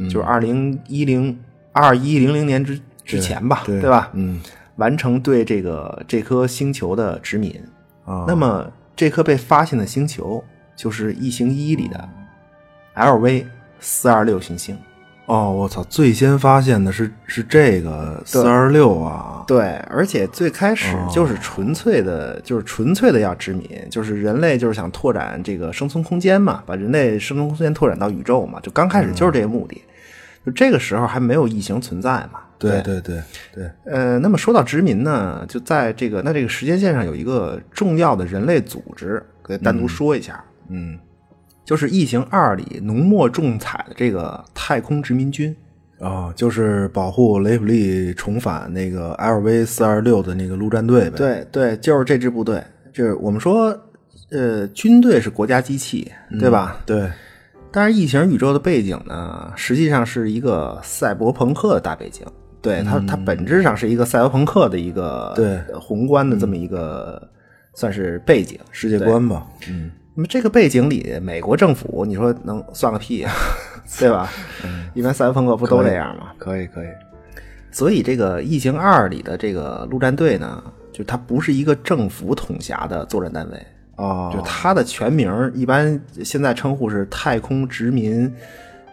[0.10, 1.40] 就是二零一零
[1.72, 4.10] 二一零零年之之前吧，对吧？
[4.14, 4.42] 嗯
[4.76, 7.52] 完成对这个这颗星球的殖民。
[8.06, 10.44] 啊，那么这颗被发现的星球
[10.76, 12.10] 就是异形一里的
[12.96, 13.46] LV
[13.80, 14.78] 四二六行星。
[15.28, 21.06] 哦，我操，最先发现的是是这个四二六啊，对，而且最开始哦。
[21.14, 29.84] 就是纯粹的，就是纯粹的要殖民，就是人类就是想拓展这个生存空间嘛，把人类生存空间拓展到宇宙嘛，就刚开始就是这个目的。
[30.46, 32.40] 就这个时候还没有异形存在嘛。
[32.58, 33.02] 对对。
[33.02, 33.22] 对
[33.54, 40.98] 对，呃，那么说到殖民呢，就在这个那这个时间线上有一个重要的人类组织，给单独说一下，嗯
[41.68, 45.54] 就是《异形二》里浓墨重彩的这个太空殖民军。
[46.00, 52.64] 哦，就是保护雷普利重返那个 LV 四二六的那个陆战队呗，对对，就是这支部队。
[52.94, 53.78] 就是我们说，
[54.30, 56.78] 呃，军队是国家机器，对吧？
[56.86, 57.12] 对，
[57.70, 62.26] 但是异形宇宙的背景呢，实际上是一个赛博朋克的大背景。
[62.62, 67.22] 对它，它本质上是一个赛博朋克的一个对呃宏观的这么一个
[67.74, 73.32] 算是背景世界观吧，嗯那么这个背景里，美国政府你说能算个屁呀、
[74.00, 74.28] 对吧？
[74.96, 76.32] 一般三风格不都这样吗？
[76.40, 76.88] 可以可以，
[77.70, 88.34] 所以这个《异形二》里的这个陆战队呢，就它不是一个政府统辖的作战单位，哦，就它的全名一般现在称呼是太空殖民，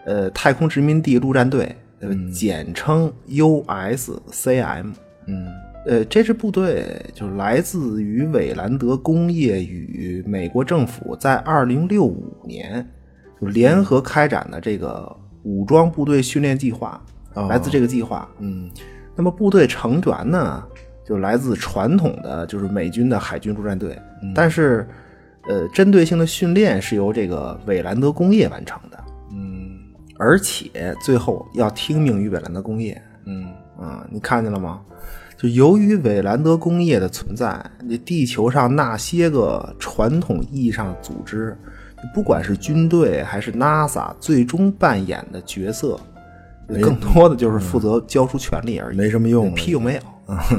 [0.05, 4.93] 呃，太空殖民地陆战队，呃，简称 USCM。
[5.25, 5.47] 嗯
[5.85, 12.85] 呃，这支部队就来自于韦兰德工业与美国政府在二零六五年
[13.39, 16.99] 就联合开展的这个武装部队训练计划，
[17.35, 18.27] 哦来自这个计划。
[18.39, 18.69] 嗯
[19.15, 20.63] 那么部队成员呢，
[21.05, 23.97] 就来自传统的就是美军的海军陆战队，
[24.33, 24.85] 但是，
[25.47, 29.77] 呃，针对性的训练是由这个韦兰德工业完成的，嗯
[30.17, 32.99] 而且最后要听命于韦兰德工业。
[33.27, 33.45] 嗯
[33.77, 34.81] 啊，你看见了吗？
[35.37, 41.57] 就由于韦兰德工业的存在，那地球上那些个传统意义上的组织，
[42.13, 45.99] 不管是军队还是 NASA，最终扮演的角色，
[46.81, 50.01] 更多的就是负责交出权力而已，没什么用屁用没有。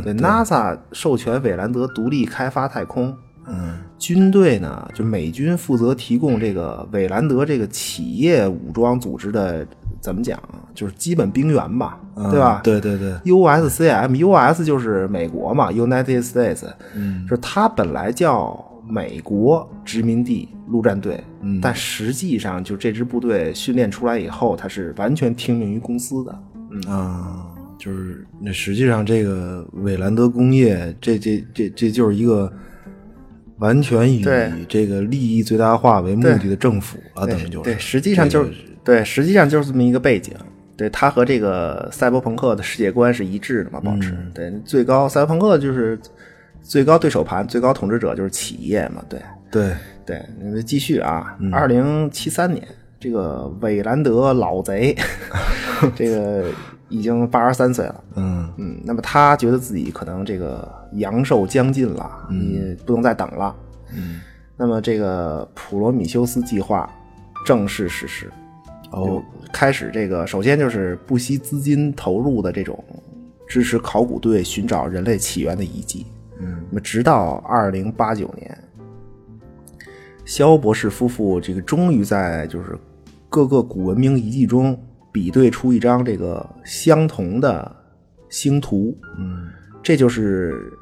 [0.05, 3.13] 对 NASA 授权韦兰德独立开发太空，
[3.49, 9.67] 嗯军队呢，就美军负责提供这个韦兰德这个企业武装组织的
[10.07, 11.99] 怎么讲啊，就是基本兵源吧，
[12.31, 12.61] 对吧？
[12.63, 16.63] 对对对，USCM，US 就是美国嘛，United States，
[16.95, 26.81] 嗯，就是它本来叫美国殖民地陆战队，嗯，但实际上就这支部队训练出来以后，它是完全听命于公司的，嗯。
[26.89, 32.53] 啊，就是那实际上这个韦兰德工业，这这这这就是一个
[33.59, 34.25] 完全以
[34.69, 40.33] 这个利益最大化为目的的政府啊，等于就是对，实际上就是这个对，实际上就是这么一个背景。
[40.77, 45.99] 对，它和这个赛博朋克的世界观是一致的嘛，保持、对最高赛博朋克就是
[46.63, 49.21] 最高对手盘、最高统治者就是企业嘛，对。
[49.51, 49.75] 对。
[50.05, 50.23] 对。
[50.39, 52.63] 那么继续啊，二零七三年，
[53.01, 54.95] 这个韦兰德老贼，
[55.97, 56.45] 这个
[56.89, 58.49] 已经八十三岁了，嗯。
[58.57, 63.57] 嗯，那么他觉得自己可能这个阳寿将近了，你不能再等了。
[63.95, 64.21] 嗯，
[64.57, 66.89] 那么这个普罗米修斯计划
[67.45, 68.31] 正式实施，
[68.93, 69.23] 哦，
[69.53, 72.83] 开始这个首先就是不惜资金投入的这种
[73.49, 76.07] 支持考古队寻找人类起源的遗迹。
[76.39, 78.59] 嗯，那么直到二零八九年，
[80.25, 82.79] 肖博士夫妇这个终于在就是
[83.29, 84.79] 各个古文明遗迹中
[85.13, 87.75] 比对出一张这个相同的
[88.29, 88.97] 星图。
[89.19, 89.49] 嗯
[89.83, 90.73] 这就是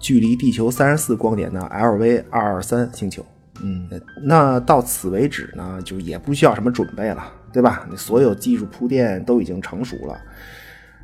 [0.00, 3.24] 距离地球三十四光年的 LV 二二三星球。
[3.62, 7.86] 嗯呃那到此为止呢，就也不需要什么准备了，对吧？
[7.90, 10.16] 你所有技术铺垫都已经成熟了。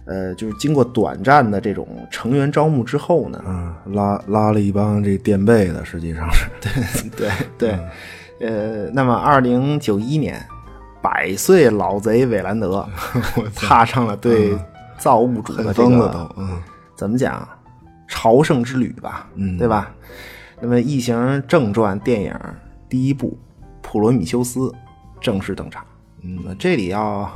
[0.04, 6.70] 呃，就是经过短暂的这种成员招募之后呢，啊，拉拉了一帮这垫背的，实际上是 对
[7.16, 7.30] 对
[8.38, 10.40] 对，呃，那么二零九一年，
[11.02, 12.88] 百岁老贼韦兰德
[13.56, 14.56] 踏上了对
[14.96, 16.30] 造物主的这个
[16.94, 17.46] 怎么讲
[18.06, 19.92] 朝圣之旅吧，嗯对吧？
[20.60, 21.16] 那么《异形》
[21.48, 22.32] 正传电影
[22.88, 23.36] 第一部
[23.82, 24.60] 《普罗米修斯》
[25.20, 25.84] 正式登场。
[26.26, 27.30] 嗯，这里要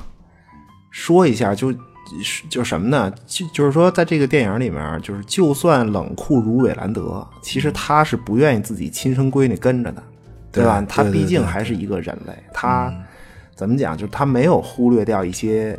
[0.91, 1.73] 说一下，就
[2.49, 3.13] 就什么呢？
[3.25, 10.03] 就就是说，在这个电影里面，就是就算冷酷如韦兰德，其实他是不愿意自己亲生闺女跟着的，
[10.51, 10.81] 对吧？
[10.81, 12.93] 对他毕竟还是一个人类，他
[13.55, 13.97] 怎么讲？
[13.97, 15.79] 就是他没有忽略掉一些，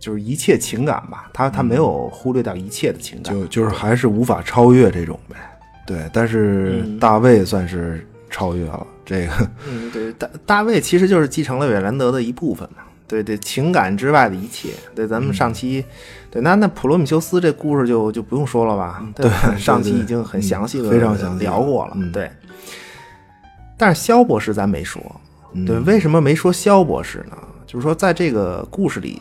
[0.00, 1.30] 就是一切情感吧。
[1.32, 3.32] 他他没有忽略掉一切的情感。
[3.32, 5.36] 就就是还是无法超越这种呗。
[5.86, 9.50] 对，但是大卫算是超越了这个。
[9.68, 12.84] 嗯，对，大大卫其实就是继承了韦兰德的一部分嘛。
[13.08, 14.68] 对对，情感之外的一切。
[14.94, 15.84] 对，咱们上期，
[16.30, 19.04] 对，那那普罗米修斯这故事就就不用说了吧？
[19.16, 21.96] 对，上期已经很详细的非常详细聊过了。
[22.12, 22.30] 对。
[23.76, 25.02] 但是肖博士咱没说，
[25.66, 27.36] 对，为什么没说肖博士呢？
[27.66, 29.20] 就是说，在这个故事里，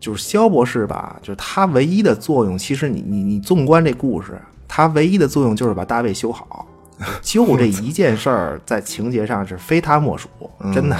[0.00, 6.66] 就是肖博士吧，就是他唯一的作用，其实你你你纵观这故事，他唯一的作用就是把大卫修好，
[7.22, 10.28] 就这一件事儿，在情节上是非他莫属，
[10.74, 10.96] 真的，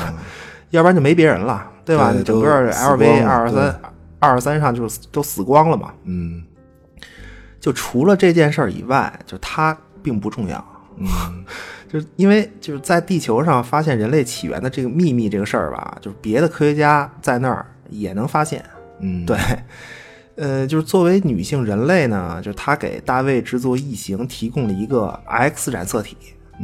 [0.71, 1.69] 要不然就没别人了。
[1.85, 2.15] 对吧？
[2.25, 3.81] 整个 LV 二二三
[4.21, 5.93] 二二三上就都死光了嘛。
[6.05, 6.45] 嗯，
[7.59, 10.65] 就除了这件事儿以外，就他并不重要。
[10.97, 11.45] 嗯，
[11.93, 18.65] 就是因为就是在地球上发现人类起源的这个秘密这个事儿吧，就是别的科学家在那儿也能发现。
[19.01, 19.37] 嗯，对，
[20.37, 26.17] 呃，就是作为女性人类呢，就是她给大卫制作异形提供了一个 X 染色体。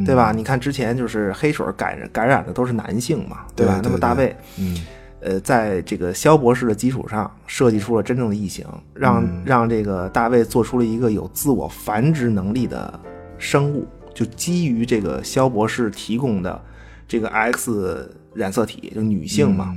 [0.04, 0.32] 对吧？
[0.36, 3.80] 你看之前就是黑水感染感染的都是男性嘛，对吧？
[3.82, 4.76] 那么大卫，嗯。
[5.20, 13.00] 呃，在这个肖博士的基础上，设计出了真正的异形，让让这个大卫做出了一个有自我繁殖能力的
[13.38, 16.62] 生物，就基于这个肖博士提供的
[17.08, 19.74] 这个 X 染色体，就女性嘛，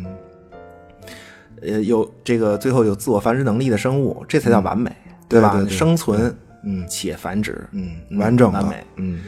[1.61, 4.91] 呃，有这个最后有自我繁殖能力的生物，这才叫完美，
[5.29, 5.65] 对吧？
[5.69, 9.21] 生存，嗯，且繁殖，嗯，完整完美，嗯。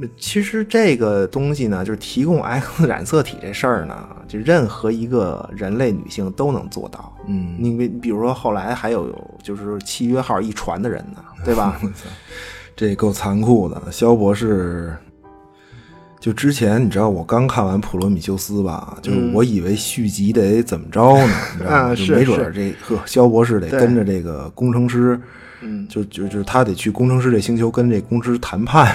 [0.00, 7.12] 那其实这个东西呢，就是提供 X 染色体这事儿呢，就任何一个人类女性都能做到。
[7.26, 9.12] 嗯，你比比如说后来还有
[9.42, 11.80] 就是契约号一传的人呢，对吧？
[12.76, 13.90] 这够残酷的。
[13.90, 14.96] 肖博士，
[16.28, 21.34] 就之前你知道我刚看完《普罗米修斯》吧，就是我以为续集得怎么着呢？
[21.54, 21.94] 你知道吗？
[21.94, 25.18] 就没准这呵，肖博士得跟着这个工程师。
[25.62, 28.94] 嗯，就就就他得去工程师这星球跟这工程师谈判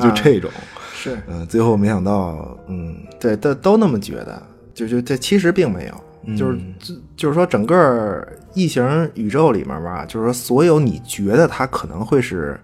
[0.00, 0.50] 就这种。
[0.94, 12.58] 是，嗯，最后没想到，嗯，对，都都那么觉得，就就这其实并没有，就是就就是说整个异形宇宙里面吧，就是说所有你觉得他可能会是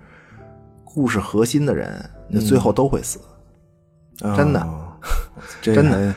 [0.82, 3.18] 故事核心的人，那最后都会死，
[4.36, 4.68] 真的，
[5.60, 6.14] 真的。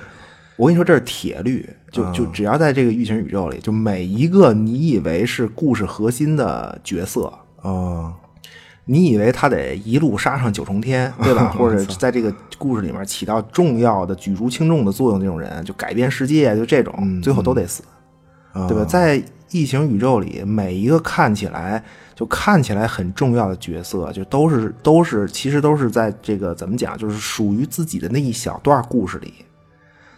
[0.58, 7.34] 我跟你说，这是铁律，就就只要在这个异形宇宙里，就每一个你以为是故事核心的角色
[7.64, 8.14] 啊，
[8.86, 11.50] 你以为他得一路杀上九重天，对吧？
[11.58, 17.82] 或者在这个故事里面起到重要的举足轻重的作用，这种人就改变世界，就这种，最后都得死，
[18.68, 18.86] 对吧？
[18.86, 21.84] 在异形宇宙里，每一个看起来
[22.22, 29.34] 就看起来很重要的角色，就都是都是其实都是在这个怎么讲，就是属于自己的那一小段故事里。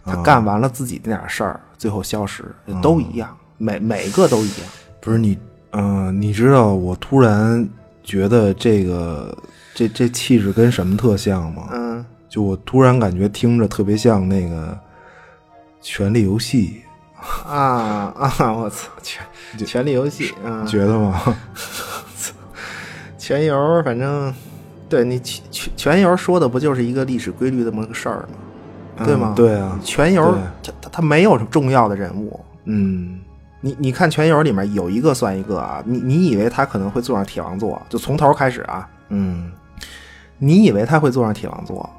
[0.04, 2.44] 他干完了自己那点事儿，最后消失，
[2.82, 4.68] 都一样，每每个都一样。
[5.00, 5.38] 不是你，
[5.72, 7.66] 嗯，你知道我突然
[8.04, 9.38] 觉得这个
[9.74, 11.70] 这这气质跟什么特像吗？
[11.72, 14.74] 嗯，就我突然感觉听着特别像那个
[15.82, 16.82] 《权力游戏》
[17.50, 18.52] 啊啊！
[18.52, 19.26] 我操，权
[19.66, 20.34] 权力游戏，
[20.68, 21.34] 觉得吗？
[23.24, 24.34] 全游，反正
[24.90, 28.28] 对你全全全游说的不就是一个历史规律这么个事儿
[28.98, 29.06] 吗？
[29.06, 29.34] 对吗？
[29.34, 32.38] 对啊，全游他他他没有什么重要的人物。
[32.66, 33.22] 嗯，
[33.62, 35.82] 你你看全游里面有一个算一个啊。
[35.86, 38.86] 你你以为他可能会坐上铁王座，就从头开始啊。
[39.08, 39.50] 嗯，
[40.38, 41.90] 你以为他会坐上铁王座，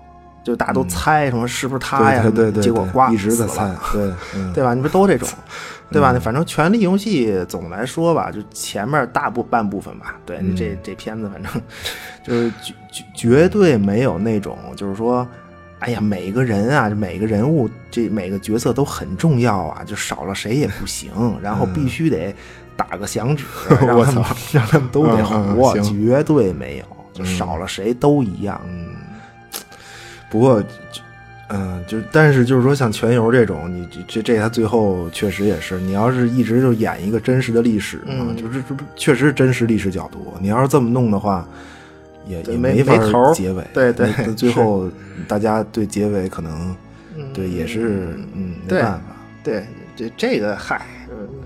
[0.45, 2.21] 就大家都猜什么是不是他呀？
[2.23, 4.13] 对对对，结果呱一直在猜，对
[4.53, 4.75] 对吧？
[4.75, 5.27] 你不都这种，
[5.91, 6.13] 对吧？
[6.21, 10.17] 反正权力游戏总的来说吧，就前面大部半部分吧。
[10.27, 11.53] 对，这这片子反正
[12.25, 15.27] 就是绝绝绝对没有那种就是说。
[15.81, 22.35] 哎呀，每个人啊，每个人物，这每个角色都很重要啊，就少了谁也不行，然后必须得
[22.75, 23.45] 打个响指，
[23.87, 28.59] 让他们 让他们都得活，绝对没有，就少了谁都一样。
[28.67, 28.95] 嗯，
[30.31, 30.63] 不过，
[31.49, 41.47] 嗯，就但是就是说，像全游这种，你这这他最后确实也是，你要是一直就演一个真实的历史嘛，就是这确实是真实历史角度，你要是这么弄的话。
[42.27, 44.91] 也也没法头结尾，对对，最后
[45.29, 46.75] 大家对结尾可能，
[47.35, 49.01] 对也是嗯没办法，
[49.43, 49.63] 对
[49.95, 50.87] 这这个嗨，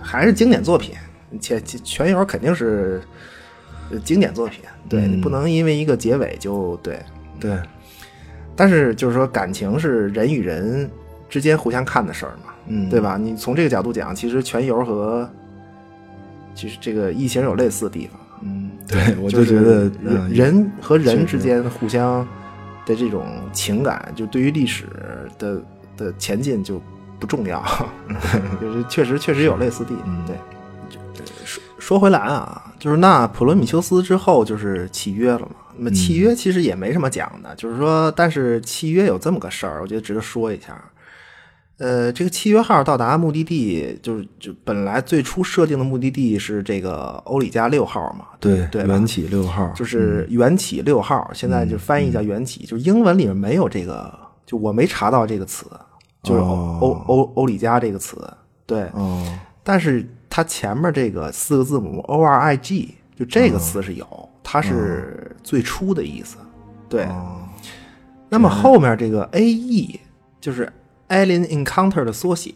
[0.01, 0.95] 还是经典作品，
[1.41, 3.03] 且全游肯定是
[4.05, 6.97] 经典作品，对你不能因为一个结尾就对。
[7.41, 7.59] 对，
[8.59, 10.91] 但是就是说感情是人与人
[11.31, 13.17] 之间互相看的事儿嘛，嗯，对吧？
[13.17, 15.31] 你从这个角度讲，其实全游和
[16.57, 18.21] 其实这个异形有类似的地方。
[18.43, 19.89] 嗯，对，我就觉得
[20.29, 22.27] 人和人之间互相
[22.85, 24.87] 的这种情感，就对于历史
[25.39, 25.63] 的
[25.97, 26.83] 的前进就
[27.21, 27.65] 不重要，
[28.61, 29.95] 就是确实确实有类似地。
[30.27, 30.35] 对，
[31.45, 35.55] 说说回来啊，就是那普罗米修斯之后就是契约了嘛？
[35.79, 40.79] 那么契约其实也没什么讲的，就是说，但是契约有这么个事儿，我觉得值得说一下。
[41.79, 54.13] 呃，这个契约号到达目的地，就是就本来最初设定的目的地是这个欧里加六号嘛，对对，缘起六号就是缘起六号，现在就翻译叫缘起，就是英文里面没有这个，
[54.45, 55.67] 就我没查到这个词，
[56.25, 58.29] 就是欧欧欧欧里加这个词，
[58.67, 59.25] 对，哦，
[59.63, 66.39] 但是它前面这个四个字母 O R I G，就这个词是有，它是最初的意思，
[66.89, 67.07] 对。
[68.31, 70.01] 那么后面这个 A E
[70.41, 70.73] 就是。
[71.11, 72.53] Alien Encounter 的缩写，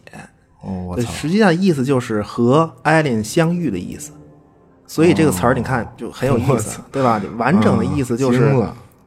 [0.61, 4.11] 哦，我操，实际上意思就是和 Alien 相遇的意思，
[4.85, 7.19] 所以这个词儿你看就很有意思，对吧？
[7.35, 8.55] 完整的意思就是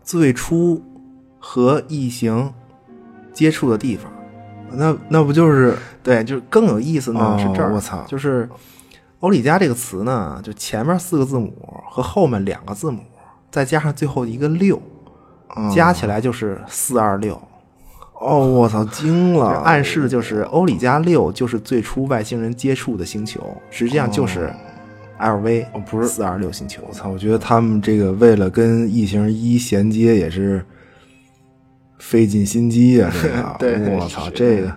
[0.02, 0.82] 最初
[1.38, 2.52] 和异形
[3.32, 4.12] 接触的地方。
[4.72, 6.24] 那那不就是对？
[6.24, 7.72] 就是更有意思呢，是这儿。
[7.72, 8.50] 我操，就是
[9.20, 11.52] 欧里加这个词呢，就前面四个字母
[11.88, 13.00] 和后面两个字母，
[13.50, 14.80] 再加上最后一个六，
[15.74, 17.40] 加起来就是四二六。
[18.18, 19.46] 哦，我操，惊了！
[19.60, 24.50] 暗示的就是欧里加六就是最初外星人接触的星球，实际上就是
[25.18, 26.82] L V，不是四二六星球。
[26.88, 30.64] 我操，我觉得他们这个为了跟异形一衔接也是
[31.98, 33.12] 费尽心机啊！
[33.22, 34.74] 这个， 对，我操，这个，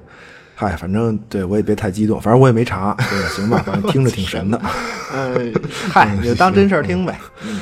[0.60, 3.64] 嗨，反正对我也别太激动，反正我也没查，对行吧？
[3.66, 4.60] 反正听着挺神的。
[5.16, 5.53] 嗯，
[5.89, 7.18] 嗨，就当真事儿听呗。
[7.43, 7.62] 嗯。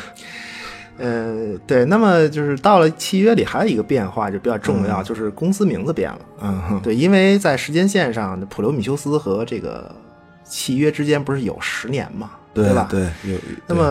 [0.98, 6.20] 呃，对，那么就是到了契约里还有一个变化就比较重要，就是公司名字变了。
[6.42, 9.96] 嗯，对，因为在时间线上，普罗米修斯和这个
[10.44, 12.88] 契约之间不是有十年嘛，对吧？
[12.90, 13.38] 对，有。
[13.68, 13.84] 那么，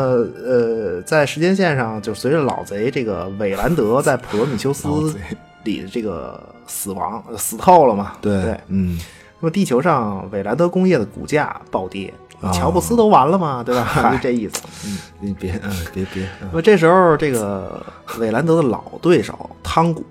[0.44, 4.88] 呃，在时间线上，就随着老贼这个韦兰德在普罗米修斯
[5.66, 8.12] 里的这个死亡死透了嘛？
[8.22, 8.98] 对，嗯。
[9.38, 12.14] 那么地球上韦兰德工业的股价暴跌。
[12.52, 14.12] 乔布斯都完了嘛，对吧？
[14.12, 14.62] 就这意思。
[14.86, 16.28] 嗯， 你别，嗯，别别。
[16.40, 17.84] 那么这时候，这个
[18.18, 20.04] 韦兰德的老对手汤谷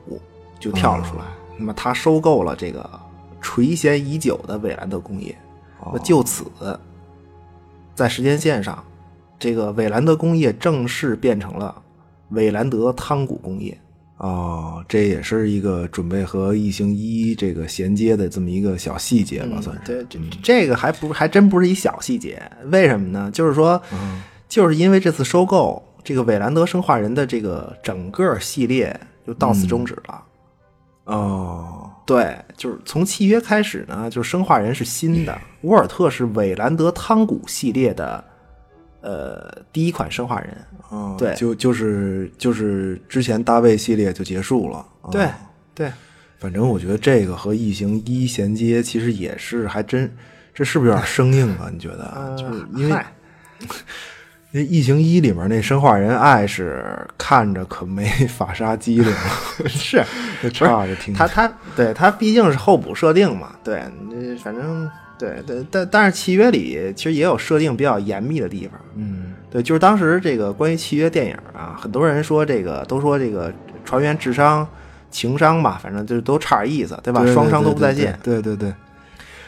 [0.60, 1.24] 就跳了出来。
[1.56, 2.88] 那么他收购了这个
[3.42, 5.36] 垂涎已久的韦兰德工业。
[5.94, 6.46] 那就此，
[7.94, 8.84] 在时间线上，
[9.38, 11.76] 这个韦兰德工业正式变成了
[12.30, 13.78] 韦兰德汤谷工业。
[14.26, 19.82] 哦，这也是一个准备和异形一这个衔接的这么一个小细节吧，算是。
[19.86, 22.42] 对，这这个还不还真不是一小细节。
[22.72, 23.30] 为什么呢？
[23.32, 23.80] 就是说，
[24.50, 30.24] 就是因为这次收购，这个韦兰德生化人的这个整个系列就到此终止了。
[31.04, 38.24] 哦，对，就是从契约开始呢，就是生化人是新的，沃尔特是韦兰德汤谷系列的。
[39.02, 40.58] 呃，第一款生化人，
[40.92, 45.28] 嗯，对，就就是就是之前大卫系列就结束了，对
[45.74, 45.92] 对，
[46.40, 50.12] 反正我觉得这个和异形一衔接，其实也是还真，
[50.54, 51.70] 这是不是有点生硬啊？
[51.72, 52.36] 你觉得？
[52.38, 52.96] 就是因为
[54.52, 56.86] 那异形一里面那生化人爱是
[57.18, 59.14] 看着可没 法杀机灵，
[59.68, 60.04] 是
[60.54, 63.82] 差着挺，他他对他毕竟是候补设定嘛，对，
[64.44, 64.90] 反正。
[65.18, 68.78] 对对，但但是契约里其实也有设定比较严密的地方。
[68.96, 74.68] 嗯，对，就是当时这个关于契约电影啊，很多人说这个都说这个船员智商、
[75.10, 77.26] 情商吧，反正就都差点意思，对吧？
[77.28, 78.18] 双商都不在线。
[78.22, 78.74] 对对对，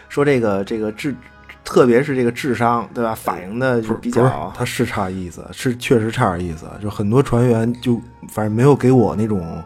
[0.09, 1.15] 说这个这个智，
[1.63, 3.13] 特别是这个智商，对吧？
[3.13, 6.65] 反映的就比较，他是差意思，是确实差点意思。
[6.81, 9.63] 就很多船员就反正没有给我那种。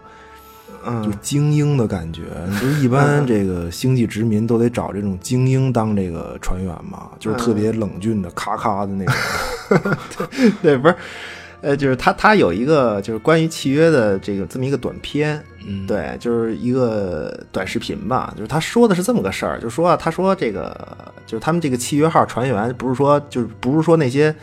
[0.86, 2.24] 嗯，就精英的感觉，
[2.62, 9.16] 就一般这个星际殖民都得找这种精英当这个船员嘛，就是特别冷峻的，咔咔的那种。
[10.62, 10.96] 对，不是，
[11.62, 20.76] 呃，就是他他有一个就是关于契约的这个这么一个短片，嗯，对，就是一个短视频吧，就是他说的是这么个事儿，就说啊，他说这个
[21.26, 24.36] 就是他们这个契约号船员不是说就是不是说那些。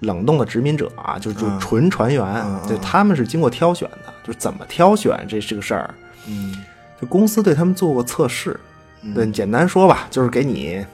[0.00, 5.94] 冷冻的殖民者啊，就就纯船员，对，他们是经过挑选的，就是怎么挑选这是个事儿。
[6.26, 6.56] 嗯，
[7.00, 8.58] 就公司对他们做过测试，
[9.14, 10.84] 对，简单说吧，就是给你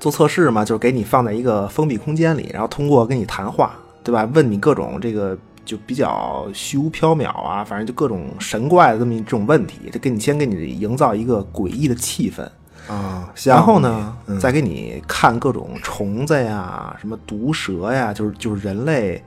[0.00, 4.28] 做测试嘛，就是给你放在一个封闭空间里，然后通过跟你谈话，对吧？
[4.34, 12.48] 问你各种这个就比较虚无缥缈啊，反正就各种神怪的这么一种问题，就给你先给你营造一个诡异的气氛。
[12.88, 19.22] 啊，然后呢，再给你看各种虫子呀，什么毒蛇呀，就是就是人类，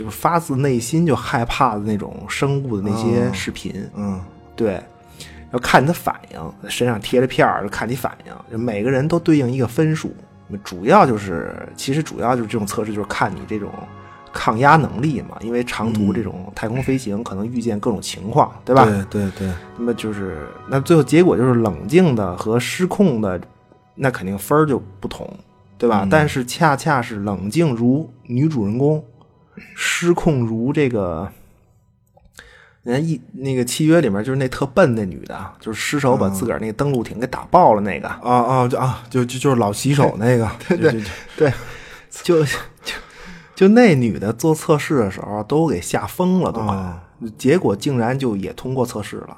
[0.00, 3.86] 就是发自内心就害怕的那种生物的那些视频。
[3.94, 4.18] 嗯，
[4.56, 4.82] 对，
[5.52, 8.58] 要看你的反应，身上贴着片儿，看你反应。
[8.58, 10.10] 每个人都对应一个分数，
[10.64, 13.70] 主要就是，其实主要就是这种测试，就是看你这种。
[14.32, 18.84] 抗压能力嘛，因为长途这种太空飞行可能遇见各种情况，对吧？
[18.84, 19.52] 对对 对。
[19.76, 23.40] 那么就是那最后结果就是冷静的和失控的，
[23.96, 25.28] 那肯定分儿就不同，
[25.76, 26.06] 对吧？
[26.08, 29.04] 但是恰恰是冷静如女主人公，
[29.74, 31.30] 失控如这个
[32.82, 38.08] 人家一那个契约里面就是那特笨那女的，就是失手把自个儿那个登陆艇给打爆了那个。
[38.08, 40.50] 啊啊，就啊，就就就是老洗手那个。
[40.68, 41.04] 对对
[41.36, 41.52] 对，
[42.22, 42.50] 就就
[43.54, 47.02] 就那女的做测试的时候都给吓疯了，都啊，
[47.36, 49.36] 结果竟然就也通过测试了。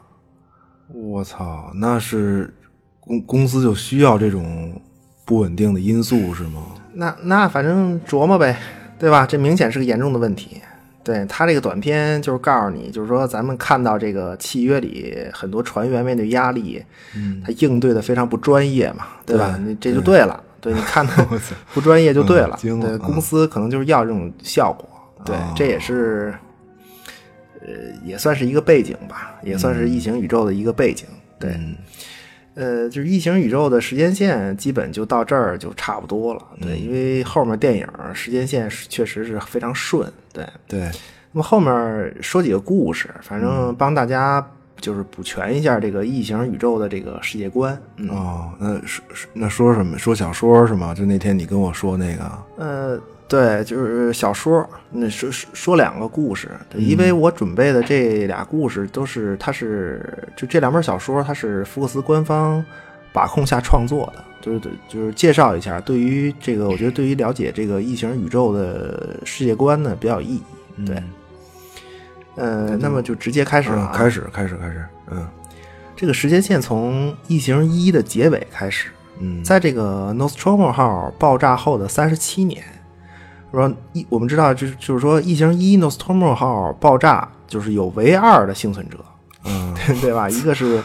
[0.94, 2.54] 我操，那是
[3.00, 4.80] 公公司就需要这种
[5.24, 6.62] 不稳定的因素是吗？
[6.92, 8.56] 那那反正琢磨呗，
[9.02, 9.26] 对吧？
[9.26, 10.62] 这明显是个严重的问题。
[11.02, 16.80] 对他这个短片就是告诉你，就是说咱们看到这个契约里很多船员面对压力，
[17.16, 19.58] 嗯，他应对的非常不专业嘛，对吧？
[19.60, 21.12] 你这就对了，对你看到
[21.74, 24.88] 不专业就对了，对公司可能就是要这种效果，
[25.24, 26.32] 对，这也是，
[27.60, 27.66] 呃，
[28.04, 31.04] 也算是一个背景吧，也算是异形宇宙的一个背景，
[31.40, 31.50] 对。
[32.54, 40.90] 呃，就是异形宇宙的时间线基本就到这儿就差不多了，对，因为后面电影时间线确实是非常顺，对对。
[41.32, 44.46] 那么后面说几个故事，反正帮大家
[44.76, 47.74] 就是补全一下这个异形宇宙的这个世界观。
[48.10, 49.96] 哦，那说那说什么？
[49.96, 50.94] 说小说是吗？
[50.94, 52.42] 就那天你跟我说那个？
[52.56, 53.00] 呃。
[53.32, 62.62] 对，就是小说，那说说两个故事，因为我准备的这俩故事都是，它是就这两本小说，它是福克斯官方
[63.10, 70.42] 把控下创作的，就是就是介绍一下，对于这个，我觉得对于了解这个异形宇宙的世界观呢比较有意义。
[70.84, 71.02] 对，
[72.34, 75.26] 呃，那么就直接开始了，开始，开始，开始，嗯，
[75.96, 82.62] 这个时间线从异形一的结尾开始，嗯，在这个 Nostromo 号爆炸后的三十七年。
[83.58, 88.98] 说一，我们知道，就是就是说，异形一 Nostromo 号爆炸，就是有唯二的幸存者，
[89.44, 90.28] 嗯， 对吧？
[90.30, 90.82] 一个是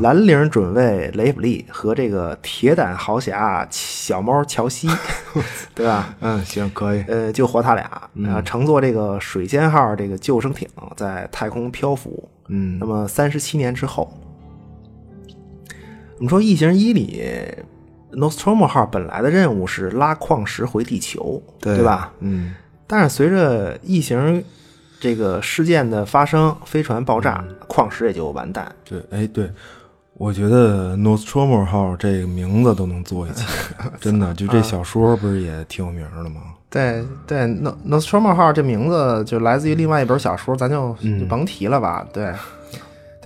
[0.00, 4.88] 蓝领准尉雷普利和这个铁胆豪侠小猫乔西，
[5.74, 6.14] 对吧？
[6.20, 7.04] 嗯，行，可以。
[7.06, 7.84] 呃，就活他俩
[8.26, 12.28] 啊，乘坐这个水仙号这个救生艇在太空漂浮。
[12.48, 14.12] 嗯，那么三十七年之后，
[16.16, 17.22] 我们说异形一里。
[18.12, 22.12] Nostromo 号本来的任务是拉矿石回地球，对吧？
[22.20, 22.54] 嗯。
[22.86, 24.42] 但是随着异形
[24.98, 28.74] 这个事件的发生，飞船爆炸，矿石也就完蛋。
[28.88, 29.50] 对，哎，对，
[30.14, 33.44] 我觉得 Nostromo 号这个名字都能做一起，
[34.00, 36.40] 真的，就这小说不是也挺有名的吗？
[36.70, 37.40] 对对
[37.86, 42.06] ，Nostromo 号这名字就来自于另外一本小说，咱就就甭提了吧。
[42.12, 42.32] 对，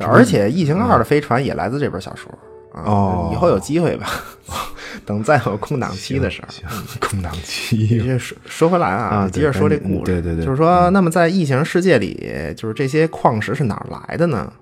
[0.00, 2.30] 而且异形二的飞船也来自这本小说。
[2.72, 4.06] 哦，以后有机会吧，
[5.06, 7.98] 等再有空档期的时候， 空档期。
[8.18, 14.52] 说说回来啊，接着说这故事，对对对，就是说，那么在异形世界里，就是这些矿石是哪来的呢？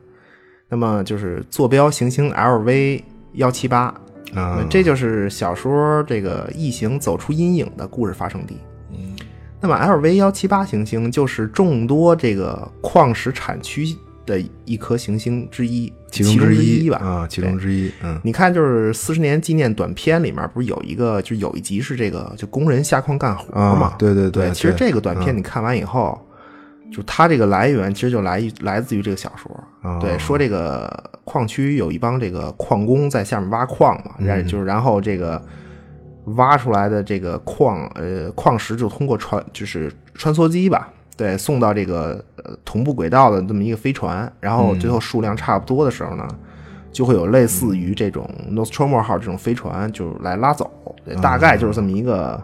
[0.68, 3.02] 那么就是坐标行星 LV
[3.32, 3.92] 幺七八，
[4.68, 8.56] 这就是小说这个异形走出阴影的故事发生地。
[8.92, 9.16] 嗯，
[9.60, 13.96] 那么 LV 幺七八行星就是众多这个矿石产区。
[14.26, 17.90] 的一颗行星之一，其中之一吧，啊，其中之一。
[18.02, 23.94] 嗯，你看，就是四十年纪念短片里面，不是有一个，就有一集是这个，就工人下矿干活嘛？
[23.98, 24.50] 对对对。
[24.52, 26.18] 其实这个短片你看完以后，
[26.92, 29.98] 就它这个来源其实就来来自于这个小说。
[30.00, 35.42] 对，说这个矿区有一帮这个矿工在下面挖矿嘛，然就是然后这个
[36.36, 40.92] 挖出来的这个矿呃矿石就通过穿就是穿梭机吧。
[41.20, 46.26] 对，送到这个呃同步轨道的这么一个飞船，然后最后数量差不多的时候呢，
[46.90, 50.70] 就会有类似于这种 Nostromo 号这种飞船就来拉走，
[51.04, 52.42] 对大概就是这么一个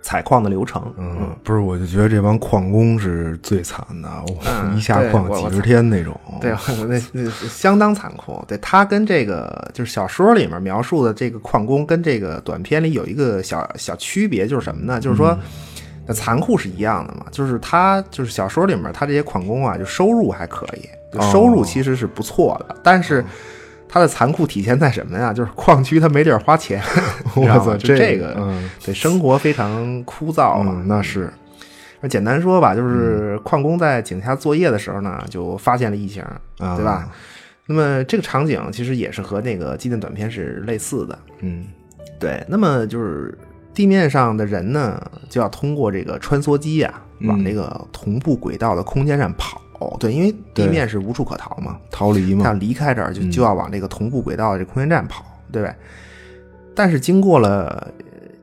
[0.00, 0.90] 采矿的流程。
[0.96, 6.18] 嗯，不是，我就觉得这帮矿工是最惨的，我一下矿几十天那种。
[6.40, 6.52] 对，
[6.88, 8.42] 那那相当残酷。
[8.48, 14.98] 对他跟这个就是小说里面描述的这个矿工跟这个短片里有一个小小区别，就是什么呢？
[14.98, 15.38] 就是说。
[16.10, 17.24] 那残酷是一样的嘛？
[17.30, 20.88] 就是他，就是小说里面他这些矿工啊，就收入还可以，
[21.30, 22.74] 收入其实是不错的。
[22.82, 23.24] 但是
[23.88, 25.32] 他的残酷体现在什么呀？
[25.32, 26.82] 就是矿区他没地儿花钱，
[27.36, 28.36] 我操，就这个，
[28.84, 30.82] 对生活非常枯燥嘛。
[30.84, 31.32] 那是，
[32.00, 36.24] 那简单说吧，就是矿工在井下作业的时候呢，就发现了异形，
[36.58, 37.08] 对吧？
[37.66, 41.16] 那么这个场景其实也是和那个纪念短片是类似的。
[41.38, 41.66] 嗯，
[42.18, 42.44] 对。
[42.48, 43.38] 那么就是。
[43.80, 45.00] 地面上的人呢，
[45.30, 49.58] 就要通过这个穿梭机呀，往这个同步轨道的空间站跑。
[49.98, 52.44] 对，因为地面是无处可逃嘛，逃离嘛。
[52.44, 55.74] 要离开这儿，就就要往这个同步轨道的这空间站跑，对？
[56.74, 57.90] 但是经过了，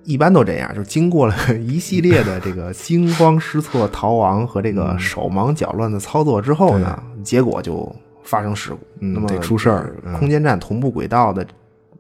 [0.06, 9.94] 一般都这样，就是经过了一系列的这个惊慌失措逃亡和这个手忙脚乱的操作之后呢，结果就发生事故，那么得出事儿。
[10.18, 11.46] 空间站同步轨道的。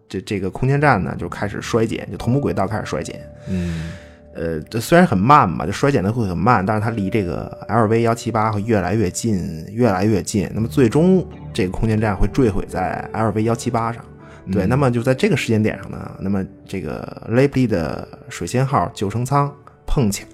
[0.09, 3.21] 这这个空间站呢，就开始衰减，就同步轨道开始衰减。
[3.49, 3.91] 嗯，
[4.33, 10.49] 呃，这虽然很慢嘛，就衰减的会很慢，但是它离这个 LV 幺七八会越来越近，越来越近。
[10.53, 14.03] 那么最终这个空间站会坠毁在 LV 幺七八上。
[14.49, 19.53] 对，那么就在这个时间点上呢，那么这个雷普利的水仙号救生舱
[19.85, 20.25] 碰巧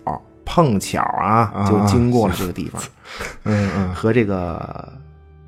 [0.45, 2.79] 碰巧啊，就经过了这个地方，
[3.45, 4.87] 嗯嗯，和这个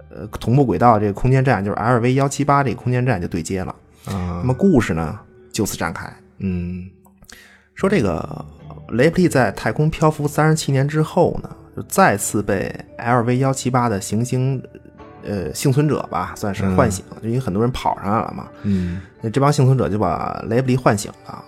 [0.09, 3.75] 呃同步轨道这个空间站就是 LV 幺七八这个空间站就对接了。
[4.07, 5.19] 啊，那么故事呢
[5.51, 6.11] 就此展开。
[6.39, 6.89] 嗯。
[7.73, 8.45] 说这个
[8.89, 14.63] 雷普利在太空漂浮三十七年之后呢，就再次被 LV 幺七八的行星
[15.23, 18.47] 呃幸存者吧，算是唤醒，就因为很多人跑上来了嘛。
[18.63, 19.01] 嗯。
[19.21, 21.43] 那这帮幸存者就把雷普利唤醒了。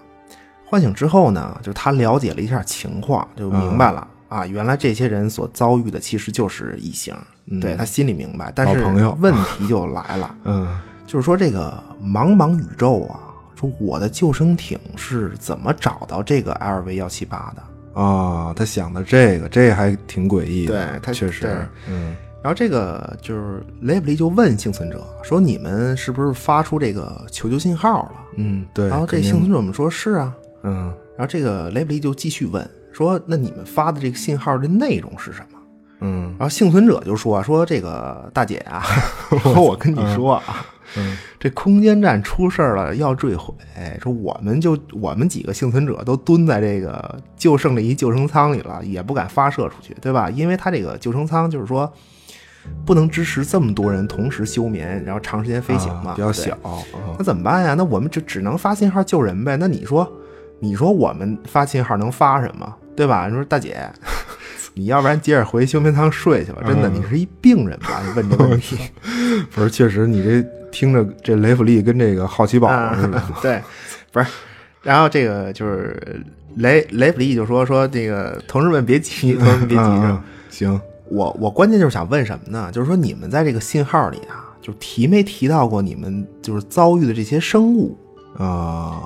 [0.65, 7.15] 唤醒之后呢，就他了解了一下情况，就明白了、啊，原来这些人所遭遇的其实就是异形。
[7.61, 8.83] 对他心里明白，但是
[9.19, 10.77] 问题就来了， 嗯
[11.07, 13.17] 就是说这个茫茫宇宙啊，
[13.55, 17.99] 说我的救生艇是怎么找到这个 LV 幺七八的？
[17.99, 30.33] 啊，他想的这个，这还挺诡异的，对他确实，嗯然后这个就是雷普利就问幸存者说：“你们是不是发出这个求救信号了嗯，？”对，然后这幸存者们说：“是啊。
[30.63, 35.59] 嗯”然后这个雷普利就继续问说：“那你们发的这个信号的内容是什么
[36.01, 38.81] 嗯？”然后幸存者就说：“说这个大姐啊，
[39.41, 40.65] 说我跟你说啊，
[40.95, 43.53] 嗯这空间站出事儿了，要坠毁。
[44.01, 50.29] 说我们就我们几个幸存者都蹲在这个就剩的一救生舱里了，也不敢发射出去，对吧？
[50.29, 51.91] 因为它这个救生舱就是说
[52.85, 56.79] 不能支持这么多人同时休眠，然后长时间飞行嘛，啊比较小，啊
[57.17, 57.73] 那怎么办呀？
[57.75, 59.55] 那我们就只能发信号救人呗。
[59.57, 60.09] 那你说，
[60.59, 63.27] 你说我们发信号能发什么，对吧？
[63.27, 63.77] 你说大姐，
[64.77, 66.61] 你要不然接着回休眠舱睡去吧。
[66.65, 68.01] 真的，嗯你是一病人吧？
[68.05, 68.77] 你问这问题。
[69.51, 73.61] 不是，确实你这听着这雷弗利跟这个好奇宝似的，啊， 对，
[74.11, 74.27] 不是。
[74.83, 76.21] 然后这个就是
[76.55, 79.83] 雷雷普利就说说这个同志们别急，同志们别急。
[80.49, 82.69] 行，我我关键就是想问什么呢？
[82.71, 87.97] 就是说你们在这个信号里啊，就提没提到过你们就是遭遇的这些生物
[88.37, 89.01] 啊，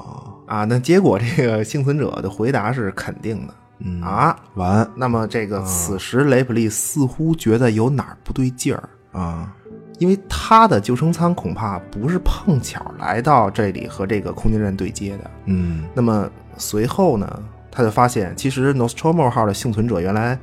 [0.45, 0.65] 啊？
[0.65, 3.53] 那结果这个幸存者的回答是肯定的。
[3.83, 4.89] 嗯啊，完。
[4.95, 9.53] 那么这个此时雷普利似乎觉得有哪儿不对劲儿，啊，
[9.99, 15.31] 因为他的救生舱恐怕不是碰巧来到这里和这个空间站对接的。
[15.45, 15.83] 嗯。
[15.93, 20.37] 那么随后呢，他就发现其实 Nostromo 号的幸存者原来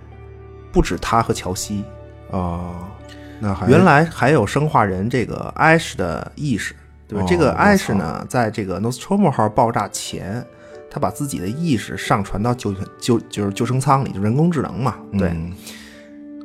[0.73, 1.85] 不止他和乔西，
[2.31, 2.75] 啊，
[3.41, 6.75] 那还原来还有生化人这个艾什的意识，
[7.07, 7.25] 对吧？
[7.25, 10.45] 哦这个我艾什呢，在这个 Nostromo 号爆炸前，
[10.99, 15.29] 他把自己的意识上传到救救就是救生舱里，就人工智能嘛，对。
[15.29, 15.53] 嗯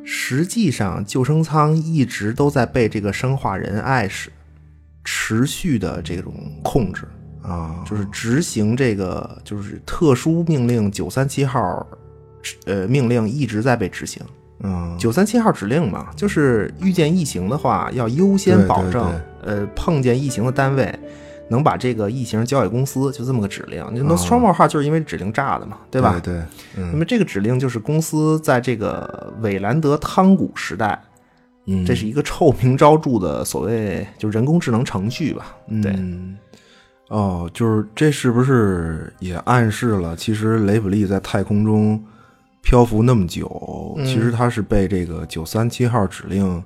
[0.06, 4.30] 实际上，救生舱一直都在被这个生化人艾什
[5.06, 7.04] 持续的这种控制，
[7.42, 11.88] 啊，就是执行这个就是特殊命令九三七号，
[12.66, 14.22] 呃，命令一直在被执行。
[14.60, 21.00] 嗯九三七号指令嘛，就是遇见异形的话，要优先对对保证，呃，碰见异形的单位
[21.54, 23.82] 能把这个异形交给公司，就这么个指令。
[23.96, 26.20] 就 Nostromo 号就是因为指令炸的嘛，对吧？
[26.22, 26.44] 对对，
[26.76, 31.02] 那嗯么这个指令就是公司在这个韦兰德汤谷时代，
[31.68, 35.56] 嗯，这是一个臭名昭著的所谓就人工智能程序吧？
[35.82, 36.38] 对，嗯
[37.10, 42.04] 哦，就是这是不是也暗示了，其实雷普利在太空中
[42.62, 46.64] 漂浮那么久，嗯其实他是被这个九三七号指令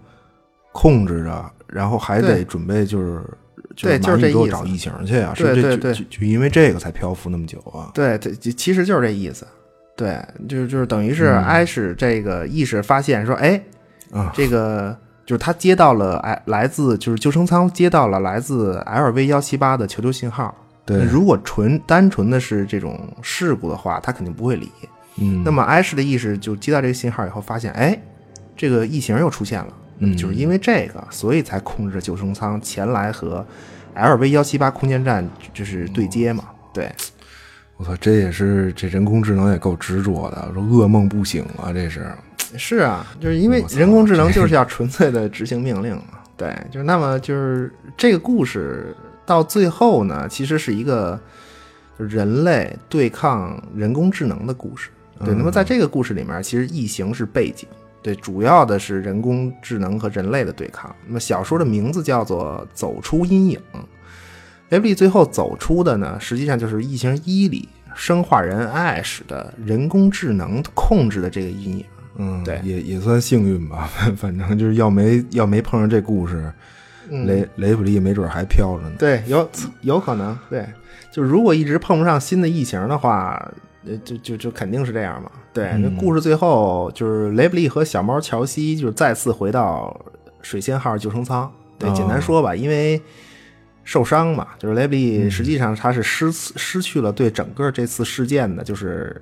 [0.71, 3.21] 控制着，然后还得准备就是
[3.78, 7.91] 对就是这意思找异形去啊，是对对对就因为这个才漂浮那么久啊？
[7.93, 9.45] 对对，其其实就是这意思。
[9.95, 13.61] 对，就是就是等于是嗯艾什这个意识发现说，哎，
[14.11, 20.53] 啊这个就是他接到了哎来自就是救生舱接到了来自 LV 幺七八的求救信号。
[20.86, 24.71] 对，如果纯单纯的是这种事故的话，他肯定不会理。
[25.19, 27.99] 嗯，那么艾什的意识就接到这个信号以后，发现哎，
[28.55, 29.73] 这个异形又出现了。
[29.99, 33.45] 嗯就是因为这个，所以才控制着救生舱前来和
[33.95, 36.45] LV 幺七八空间站就是对接嘛。
[36.73, 36.91] 对，
[37.77, 42.11] 我操，这也是这人工智能也够执着的，说噩梦不醒啊，这是
[42.55, 46.19] 是啊，就是因为人工智能就是要纯粹的执行命令嘛。
[46.37, 48.95] 对，就是那么就是这个故事
[49.25, 51.19] 到最后呢，其实是一个
[51.97, 54.89] 就是人类对抗人工智能的故事。
[55.25, 57.67] 对，那么在这个故事里面，其实异形是背景，
[58.07, 60.95] 对，主要的是人工智能和人类的对抗。
[61.05, 63.59] 那么小说的名字叫做《走出阴影》，
[64.69, 71.85] 雷布利最后走出的呢，实际上就是《异形一》里生化人艾什的人工智能控制的这个阴影。
[72.15, 76.49] 嗯，对也也算幸运吧，反 正就是要没要没碰上这故事，
[77.09, 78.93] 嗯雷雷普利没准还飘着呢。
[78.97, 79.49] 对，有
[79.81, 80.65] 有可能，对，
[81.11, 83.51] 就如果一直碰不上新的异形的话，
[83.88, 85.31] 呃，就就就肯定是这样嘛。
[85.53, 89.99] 对，那故事最后就是雷布利和小猫乔西就是再次回到
[90.41, 91.51] 水仙号救生舱。
[91.79, 93.01] 对，简单说吧，因为
[93.83, 99.21] 受伤嘛，就是雷布利实际上他是失失去了对整个这次事件的，就是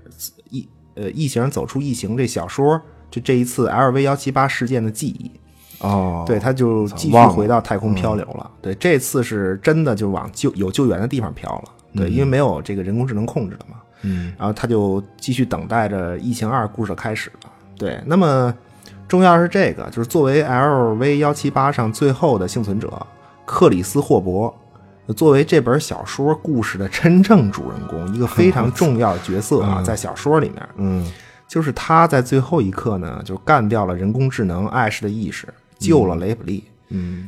[0.50, 5.32] 异呃异形走出异形这小说，就这一次 LV 幺七八事件的记忆。
[5.80, 8.50] 哦，对，他就继续回到太空漂流了。
[8.62, 11.72] 对，这次是真的就往救有救援的地方漂了。
[11.94, 13.78] 对，因为没有这个人工智能控制了嘛。
[14.06, 17.52] 嗯，然后他就继续等待着《异形二》故事的开始了。
[17.78, 18.54] 对，那么
[19.08, 23.06] 重要是这个，就是作为 LV 幺七八上最后的幸存者，
[23.46, 24.56] 克里斯霍伯，
[25.16, 31.12] 作为这本小说故事的真正主人公，一个非常重要的角色啊，在小说里面，嗯，
[31.48, 35.48] 就是他在最后一刻呢，就干掉了人工智能艾什的意识。
[35.78, 36.64] 救了雷普利。
[36.88, 37.28] 嗯，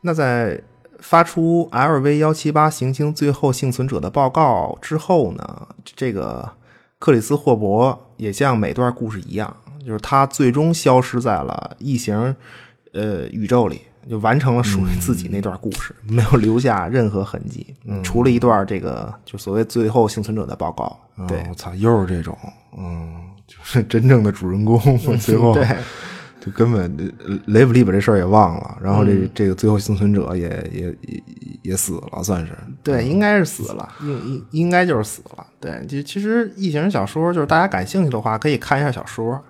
[0.00, 0.58] 那在
[1.04, 6.50] 发出 LV 幺七八行星最后幸存者的报告之后呢，这个
[6.98, 9.54] 克里斯霍伯也像每段故事一样，
[9.86, 12.34] 就是他最终消失在了异形
[12.94, 20.98] 呃宇宙里，就完成了属于自己那段故事，没有留下任何痕迹，除了一段这个就所谓最后幸存者的报告。
[21.28, 22.36] 对，我操，又是这种，
[22.78, 23.14] 嗯，
[23.46, 24.80] 就是真正的主人公
[25.20, 25.52] 最后。
[25.52, 25.68] 对。
[26.44, 27.12] 就根本
[27.46, 31.22] 雷普利把这事儿也忘了，然后这这个最后幸存者也也也
[31.62, 35.46] 也死了，算是对，应该是死了，应应应该就是死了。
[35.58, 39.42] 对，就其实异形小说，就是大家感兴趣的话，可以看一下小说。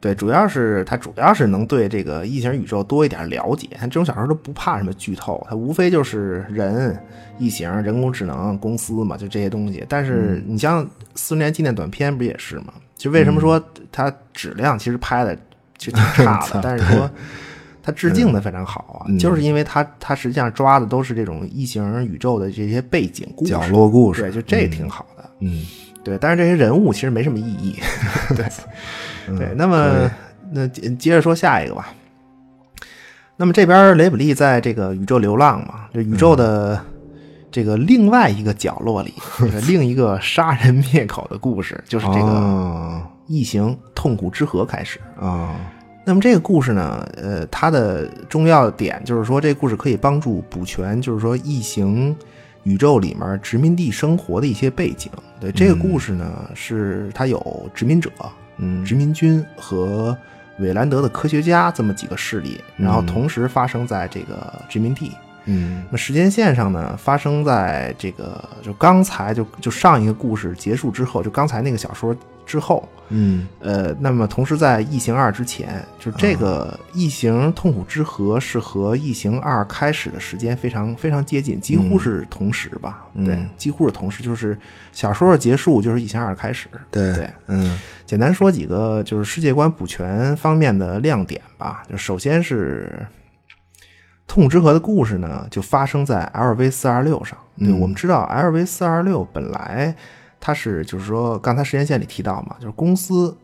[0.00, 3.68] 对，主要是它主要是能对这个异形宇宙多一点了解。
[3.78, 6.98] 它这种小说都不怕什么剧透，它无非就是人、
[7.38, 9.84] 异形、人工智能、公司嘛，就这些东西。
[9.88, 12.74] 但是你像四年纪念短片不也是吗？
[12.96, 13.62] 就为什么说
[13.92, 15.38] 它质量其实拍的。
[15.78, 17.10] 就挺差的， 但是说
[17.82, 25.66] 他致敬的非常好啊，就是因为他他实际上抓的都是这种异形宇宙的这些背景故事、角落故事，对，就这挺好的，嗯，
[26.02, 26.16] 对。
[26.18, 27.78] 但是这些人物其实没什么意义，
[28.34, 28.46] 对
[29.36, 29.54] 对。
[29.56, 30.10] 那么
[30.50, 31.92] 那接着说下一个吧。
[33.36, 36.80] 那么这边雷普利在这个宇宙流浪嘛，这宇宙的
[37.50, 39.12] 这个另外一个角落里，
[39.66, 43.02] 另一个杀人灭口的故事，就是这个。
[43.26, 45.54] 异形痛苦之河开始啊，
[46.04, 52.14] 那么这个故事呢，呃，它的重要点就是说，这个故事可以帮助补全，就是说异形
[52.64, 55.10] 宇宙里面殖民地生活的一些背景。
[55.40, 58.10] 对，这个故事呢，是它有殖民者、
[58.58, 60.16] 嗯，殖民军和
[60.58, 65.12] 韦兰德的科学家这么几个势力，然后同时发生在这个殖民地。
[65.46, 72.16] 嗯，那时间线上呢，发生在这个就刚才就就上一个故事结束之后，就刚才那个小说。
[72.46, 83.06] 之后，嗯，呃，那么同时在《异形二》之前，就这个《异形痛苦之河》是和《异形二》开始的时间非常非常接近，几乎是同时吧？
[83.24, 84.58] 对，几乎是同时，就是
[84.92, 86.68] 小说的结束就是《异形二》开始。
[86.90, 91.82] 对对，嗯，简单说几个就是世界观补全方面的亮点吧。
[91.90, 92.92] 就首先是
[94.26, 97.38] 《痛苦之河》的故事呢，就发生在 LV 四二六上。
[97.58, 99.94] 对，我们知道 LV 四二六本来。
[100.46, 103.34] 它是就是说，刚才时间线里提到嘛，就是公司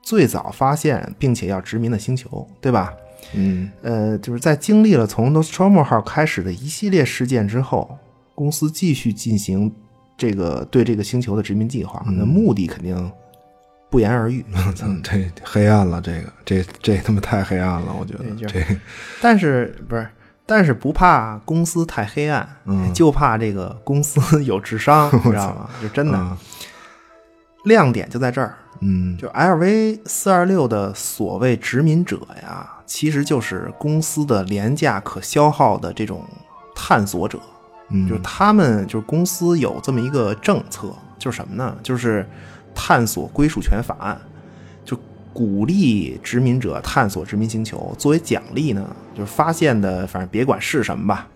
[0.00, 2.90] 最早发现并且要殖民的星球，对吧？
[3.34, 7.98] 嗯，呃，就是在经历了从 Nostromo 号开始的一系列事件之后，
[8.34, 9.70] 公司继续进行
[10.16, 13.12] 这个对这个星球的殖民计划，那目的肯定
[13.90, 14.42] 不言而喻。
[15.04, 18.64] 这黑暗了，这个这这他妈太黑暗了，我觉得这。
[19.20, 20.08] 但是不是？
[20.50, 22.48] 但是不怕公司太黑暗，
[22.94, 25.68] 就怕这个公司 有智商， 你知道吗？
[25.82, 26.36] 就真的，
[27.64, 28.56] 亮点就在这儿。
[28.80, 36.24] 嗯，就 LV 四二六的所谓殖民者呀，其实就是公司的廉价可消耗的这种
[36.74, 37.38] 探索者。
[37.90, 41.76] 嗯，就是他们就是公司有这么一个政策，就是什么呢？
[41.82, 42.26] 就是
[42.74, 44.18] 探索归属权法案。
[45.38, 48.84] 鼓励殖民者探索殖民星球，作为奖励呢，
[49.14, 51.28] 就是发现的，反正别管是什么吧，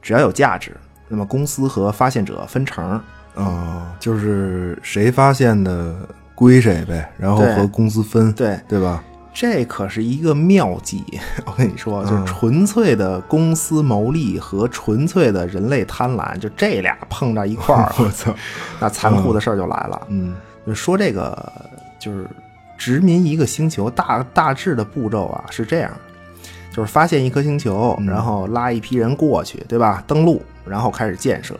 [0.00, 0.76] 只要有价值，
[1.08, 3.00] 那么公司和发现者分成。
[3.34, 5.96] 哦，就是谁发现的
[6.32, 9.02] 归谁呗，然后和公司分，对对吧？
[9.34, 11.02] 这可是一个妙计，
[11.44, 18.32] 我跟你说，就是纯粹的公司牟利和纯粹的人类贪婪，就这俩碰到一块儿， 我操，
[18.78, 20.06] 那残酷的事儿就来了。
[20.08, 21.52] 嗯，就说这个
[21.98, 22.24] 就是。
[22.80, 25.92] 殖民一个星球，大大致的步骤啊是这样，
[26.72, 30.02] 就是发现一颗星球，然后拉一批人过去，对吧？
[30.06, 31.54] 登陆，然后开始建设。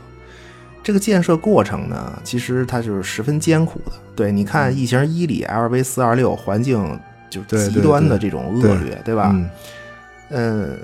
[0.82, 3.92] 这个建设过程呢，其实它就是十分艰苦的。
[4.16, 6.98] 对，你看《异形一》里 LV 四二六环境
[7.28, 9.36] 就极端的这种恶劣，对吧？
[10.30, 10.78] 嗯，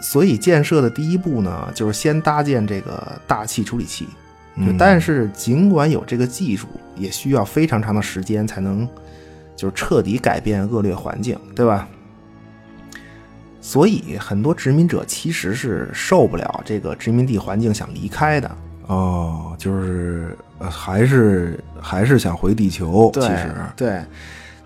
[0.00, 4.08] 所以建设的第一步呢，就是先搭建这个大气处理器。
[4.56, 8.88] 就但是尽管有这个技术，也需要非常长的时间才能
[9.56, 11.88] 就是彻底改变恶劣环境，对吧？
[13.60, 18.50] 所以很多殖民者其实是受不了这个殖民地环境，想离开的。
[18.86, 23.10] 哦，就是还是还是想回地球。
[23.14, 24.02] 其实对，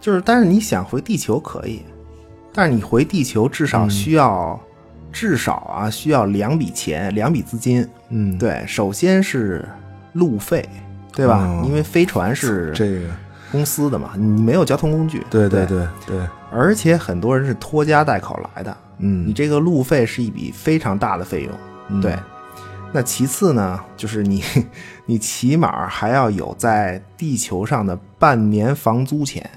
[0.00, 1.82] 就是但是你想回地球可以，
[2.52, 4.60] 但是你回地球至少需要
[5.12, 7.88] 至少啊需要两笔钱，两笔资金。
[8.08, 9.64] 嗯，对，首先是
[10.14, 10.68] 路费，
[11.14, 11.62] 对吧？
[11.64, 13.06] 因为飞船是这个
[13.50, 15.24] 公司的嘛，你没有交通工具。
[15.30, 16.20] 对对对对，
[16.50, 18.76] 而且很多人是拖家带口来的。
[18.98, 21.48] 嗯，你这个路费是一笔非常大的费
[21.88, 22.16] 用，对。
[22.90, 24.42] 那其次呢，就是你，
[25.04, 29.48] 你起码还要有在地球上的半年房租钱，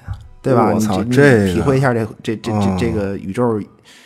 [0.41, 0.69] 对吧？
[0.73, 3.57] 我操，这体会一下这这这这这个宇宙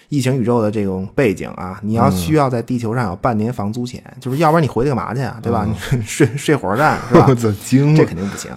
[0.10, 1.80] 异形宇宙的这种背景啊！
[1.82, 5.40] 你要需要在地球上有半年房租钱，就是要不然你回去干嘛去啊？
[5.42, 5.68] 对吧？
[5.92, 7.26] 你 睡睡火车站是吧？
[7.98, 8.52] 这肯定不行。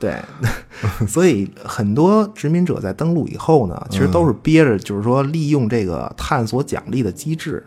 [0.00, 0.18] 对，
[1.06, 7.62] 所以很多殖民者在登陆以后呢，其实都是憋着，就是说利用这个探索奖励的机制，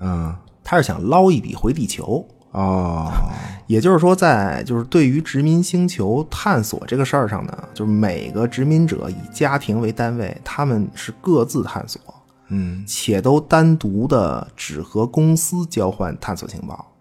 [0.00, 0.34] 嗯，
[0.64, 3.08] 他是想捞一笔回地球哦。
[3.68, 12.00] 也就是说，在就是对于殖民星球探索这个事儿上呢，就是每个殖民者以家庭为单位，他们是各自探索，
[12.48, 16.92] 嗯，且都单独的只和公司交换探索情报，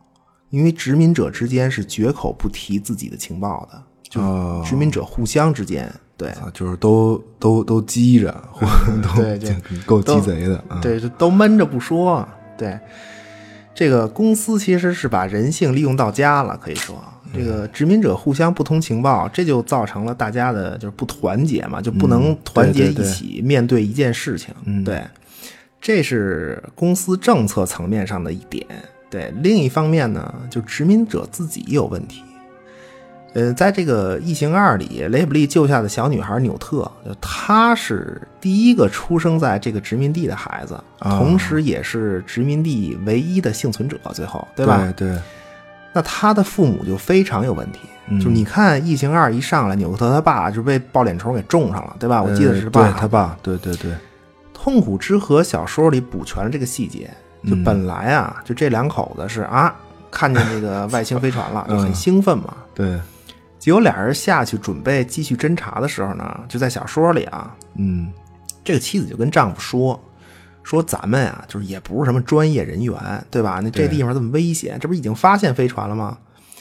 [0.52, 3.84] 因为殖民者之间是绝口不提自己的情报的。
[4.10, 4.22] 就
[4.64, 8.44] 殖民者互相之间，对，就是都都都积着，
[9.16, 12.28] 对， 够鸡贼的，对，都闷着不说。
[12.58, 12.80] 对，
[13.74, 17.04] 这个公司其实是把人性利用到家了，可以说，
[17.34, 24.54] 这个殖民者互相不通情报，这就造成了大家的就是不团结嘛，就不能团结一起面对一件事情。
[24.86, 25.04] 对，
[25.82, 28.66] 这是公司政策层面上的一点。
[29.10, 32.24] 对，另一方面呢，就殖民者自己有问题。
[33.36, 43.98] 呃，在这个《异形二》里，雷普利救下的小女孩纽特，她是第一个出生在这个殖民地的孩子，同时也是殖民地唯一的幸存者。
[44.14, 44.92] 最后，对吧？
[44.96, 45.18] 对。
[45.92, 47.80] 那他的父母就非常有问题，
[48.24, 52.24] 就你看《异形二》一上来，纽特他爸就被抱脸虫给种上了，对吧？
[52.24, 53.38] 我记得是爸，他爸。
[53.44, 53.92] 对对对。
[54.54, 57.10] 痛苦之河小说里补全了这个细节，
[57.46, 59.76] 就本来啊，就这两口子是啊，
[60.10, 62.54] 看见那个外星飞船了， 就很兴奋嘛。
[62.74, 62.98] 对。
[63.66, 68.14] 结果俩人下去准备继续侦查的时候呢，就在小说里啊，嗯，
[68.64, 70.00] 这个妻子就跟丈夫说，
[70.62, 72.96] 说咱们呀，就是也不是什么专业人员，
[73.32, 73.62] 对吧？
[73.64, 76.16] 那这地方这么危险，这不是已经发现飞船了吗？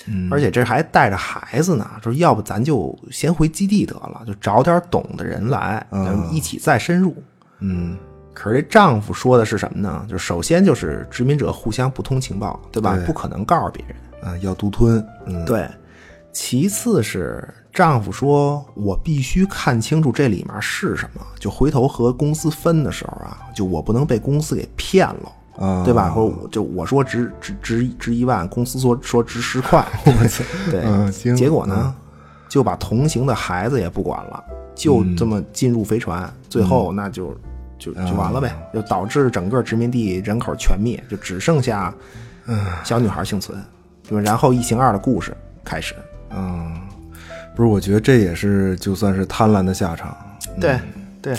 [0.07, 7.15] 嗯，而且这还带着孩子呢，说要不咱就先回基地得了，就找点懂的人来，咱们一起再深入。
[7.59, 7.99] 嗯，
[8.33, 10.07] 可是这丈夫说的是什么呢？
[10.09, 12.99] 就首先就是殖民者互相不通情报，对吧？
[13.05, 13.97] 不可能告诉别人，
[14.27, 15.07] 啊，要独吞。
[15.27, 15.69] 嗯，对。
[16.35, 26.13] 其次是丈夫说：“我必须看清楚这里面是什么，就回头和公司分的时候啊，就我不能被公司给骗了，对吧？
[26.13, 29.87] 说我就我说值值值值一万，公司说说值十块！
[30.71, 31.95] 对，结果呢，
[32.49, 34.43] 就把同行的孩子也不管了，
[34.75, 37.33] 就这么进入飞船，最后那就
[37.79, 41.95] 就就完了呗，就导致整个殖民地人口全灭，就只剩下
[42.83, 43.57] 小女孩幸存，
[44.03, 45.33] 就然后《异形二》的故事
[45.65, 45.95] 开始。”
[46.37, 46.81] 嗯，
[47.55, 50.17] 不是，我觉得这也是就算是贪婪的下场。
[50.61, 50.79] 对，
[51.23, 51.37] 对，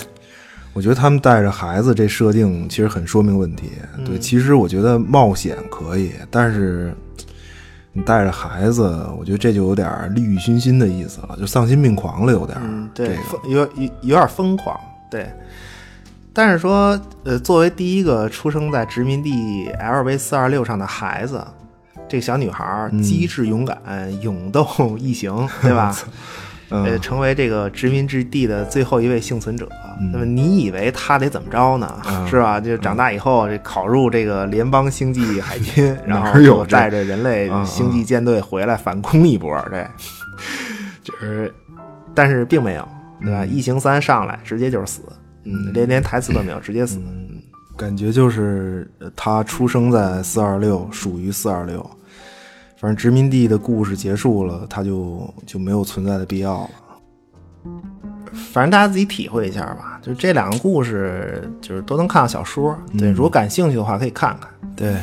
[0.72, 3.70] 我觉得他们带着孩子这设定其实很说明问题。
[4.04, 6.94] 对，其实我觉得冒险可以，但是
[7.92, 12.58] 你带着孩子，我觉得这就有点利欲熏心的意思了，就丧心病狂了，有点。
[12.62, 13.16] 嗯，对，
[13.48, 14.78] 有有有点疯狂。
[15.10, 15.30] 对，
[16.32, 21.42] 但是说，呃，作为第一个出生在殖民地 LV 四二六上的孩子。
[22.08, 23.78] 这个小女孩机智勇敢，
[24.22, 24.66] 勇斗
[24.98, 25.94] 异形，对吧？
[26.68, 29.68] 呃，成为这个殖民之地的最后一位幸存者。
[30.12, 32.02] 那么你以为她得怎么着呢？
[32.28, 32.60] 是吧？
[32.60, 39.56] 就长大以后，这考入这个联邦星际海军，然后带着人类星际舰队回来反攻一波。
[39.70, 39.86] 对，
[41.04, 41.54] 就是，
[42.12, 42.88] 但是并没有，
[43.22, 43.46] 对吧？
[43.46, 45.02] 异形三上来直接就是死，
[45.44, 47.00] 嗯，连连台词都没有，直接死。
[47.76, 51.84] 感觉就是他出生在四二六，属于四二六。
[52.78, 56.70] 反正殖民地的故事结束了，他就就没有存在的必要了。
[58.52, 59.98] 反正大家自己体会一下吧。
[60.02, 62.76] 就这两个故事，就是都能看到小说。
[62.98, 64.50] 对，如果感兴趣的话，可以看看。
[64.76, 64.96] 对，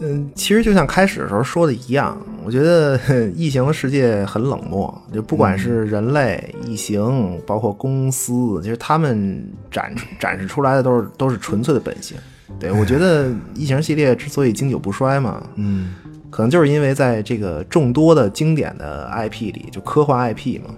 [0.00, 2.98] 嗯，其实就像开始的时候说的一样，我觉得
[3.34, 4.92] 异形世界很冷漠。
[5.12, 12.16] 就不管是人类、异形，包括公司，其实他们展展示出来的都是都是纯粹的本性。
[12.58, 15.94] 对我觉得 异形系列之所以经久不衰嘛，嗯。
[16.30, 20.72] 可能就是因为在这个众多的经典的 IP 里，就科幻 IP 嘛，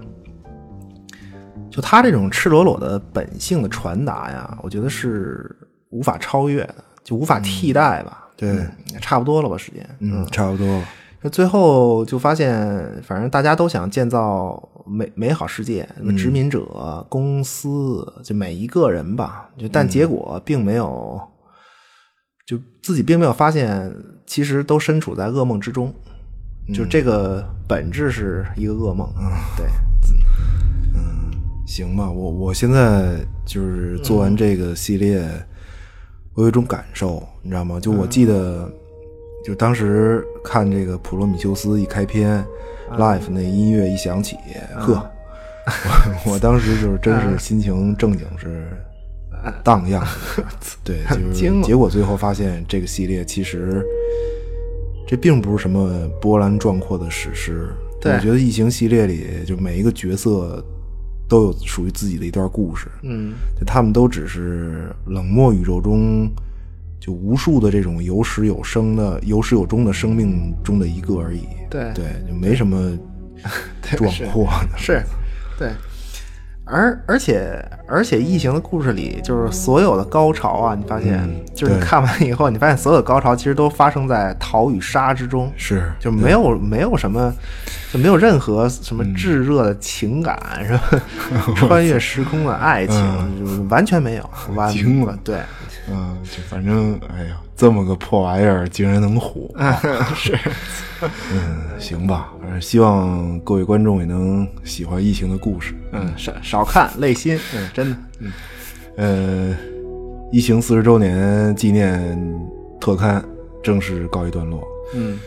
[1.71, 5.55] 就它这种赤裸裸的本性的传达呀，我觉得是
[5.91, 8.22] 无法超越的，就无法替代吧。
[8.43, 8.67] 对，
[9.01, 9.89] 差不多了吧，时间。
[10.01, 10.67] 嗯，差不多。
[10.67, 10.85] 了。
[11.21, 21.21] 那最后就发现，反正大家都想建造美美好世界，什么殖民者、公司，就每一个人吧，就但结果并没有，
[22.45, 23.95] 就自己并没有发现，
[24.27, 25.95] 其实都身处在噩梦之中，
[26.75, 29.09] 就这个本质是一个噩梦。
[29.17, 29.67] 嗯，对，
[30.97, 31.31] 嗯，
[31.65, 35.25] 行吧，我我现在就是做完这个系列，
[36.35, 37.81] 我有一种感受，你知道吗？
[37.81, 38.71] 就我记得。
[39.45, 42.47] 就当时看这个《普罗米修斯》一开篇
[42.93, 44.37] ，Life 那音乐一响起，
[44.77, 45.05] 呵，
[46.25, 48.69] 我我当时就是真是心情正经是
[49.65, 50.07] 荡漾，
[50.85, 53.85] 对，就是结果最后发现这个系列其实
[55.09, 57.69] 这并不是什么波澜壮阔的史诗。
[58.05, 60.65] 我觉得《异形》系列里就每一个角色
[61.29, 63.35] 都有属于自己的一段故事，嗯，
[63.67, 66.31] 他们都只是冷漠宇宙中。
[67.05, 71.41] 就无数的这种有始有生的、有始有终的生命中的一个而已。
[71.69, 72.97] 对对，就没什么
[73.97, 74.79] 壮阔的。
[74.79, 75.03] 是，
[75.59, 75.73] 对。
[76.65, 85.53] 而而且而且，异形的故事里，就是所有的高潮啊，你发现，就是你看完以后，你发现所有的高潮其实都发生在逃与杀之中。
[85.57, 87.35] 是，就没有没有什么，
[87.93, 91.03] 就没有任何什么炙热的情感，是吧？
[91.57, 94.31] 穿越时空的爱情，完全没有。
[94.55, 94.69] 完
[95.05, 95.37] 了，对。
[95.91, 99.51] 嗯，就反正，哎呀，这么个破玩意儿竟然能火，
[100.15, 100.39] 是，
[101.33, 108.33] 嗯，行吧，反正希望各位观众也能喜欢疫情的故事，嗯，少少看累心，嗯，真的，嗯，
[108.97, 109.57] 呃，
[110.31, 112.17] 疫情四十周年纪念
[112.81, 113.23] 特刊
[113.63, 114.63] 正式告一段落，
[114.95, 115.19] 嗯，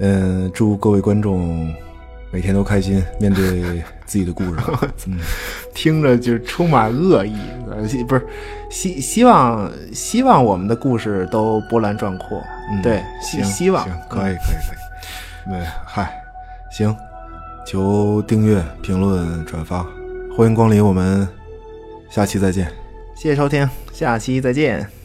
[0.00, 1.72] 嗯，祝各位观众。
[2.34, 3.60] 每天都开心，面对
[4.06, 4.60] 自己的故事，
[5.74, 7.36] 听着就充满恶意。
[8.08, 8.26] 不是
[8.72, 12.42] 希希望希望我们的故事都波澜壮阔。
[12.72, 15.52] 嗯对，希希望可以可以可以。
[15.52, 16.10] 对，嗨，
[16.70, 16.96] 行，
[17.66, 19.84] 求订阅、评论、转发，
[20.36, 21.28] 欢迎光临，我们
[22.10, 22.66] 下期再见。
[23.14, 25.01] 谢谢收听，下期再见。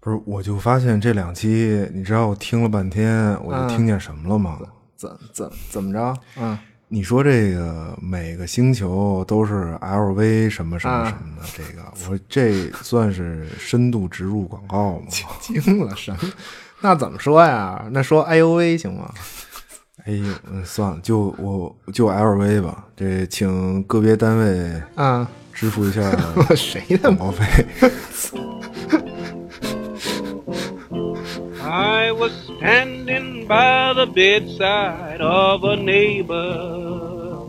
[0.00, 4.58] 不是，我就发现这两期，你知道我听了半天，我就听见什么了吗？
[4.96, 6.16] 怎怎怎么着？
[6.38, 15.06] 嗯，你说这个每个星球都是 LV 什么什么什么的，这个我说这算是深度植入广告吗？
[15.40, 16.18] 惊了什么？
[16.80, 17.86] 那怎么说呀？
[17.92, 19.12] 那说 I U V 行吗？
[20.06, 22.86] 哎呦，嗯，算了，就我就 LV 吧。
[22.96, 26.00] 这请个别单位啊支付一下
[26.56, 27.44] 谁的毛费
[31.70, 37.46] ？I was standing by the bedside of a neighbor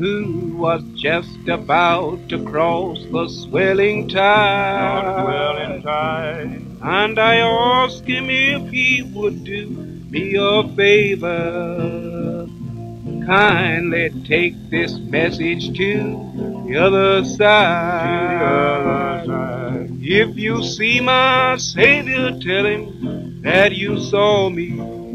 [0.00, 5.82] who was just about to cross the swelling tide.
[5.84, 6.62] Tide.
[6.82, 9.68] And I asked him if he would do
[10.10, 12.29] me a favor.
[13.30, 18.40] Kindly take this message to the other side.
[18.40, 19.90] The other side.
[20.02, 24.70] If you see my Savior, tell him that you saw me.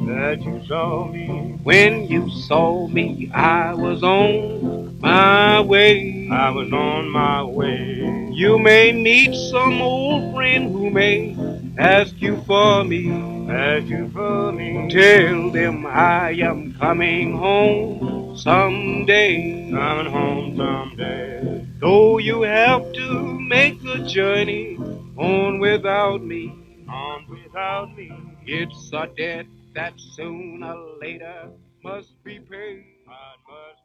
[0.06, 1.60] That you saw me.
[1.64, 6.30] When you saw me, I was on my way.
[6.32, 8.30] I was on my way.
[8.32, 11.36] You may meet some old friend who may
[11.78, 13.12] ask you for me.
[13.50, 14.90] Ask you for me.
[14.90, 19.72] Tell them I am coming home someday.
[19.72, 21.68] Coming home someday.
[21.80, 24.78] Though you have to make the journey
[25.18, 26.86] on without me.
[26.90, 28.12] On without me.
[28.46, 31.50] It's a debt that sooner or later
[31.84, 32.86] must be paid.
[33.06, 33.85] must paid.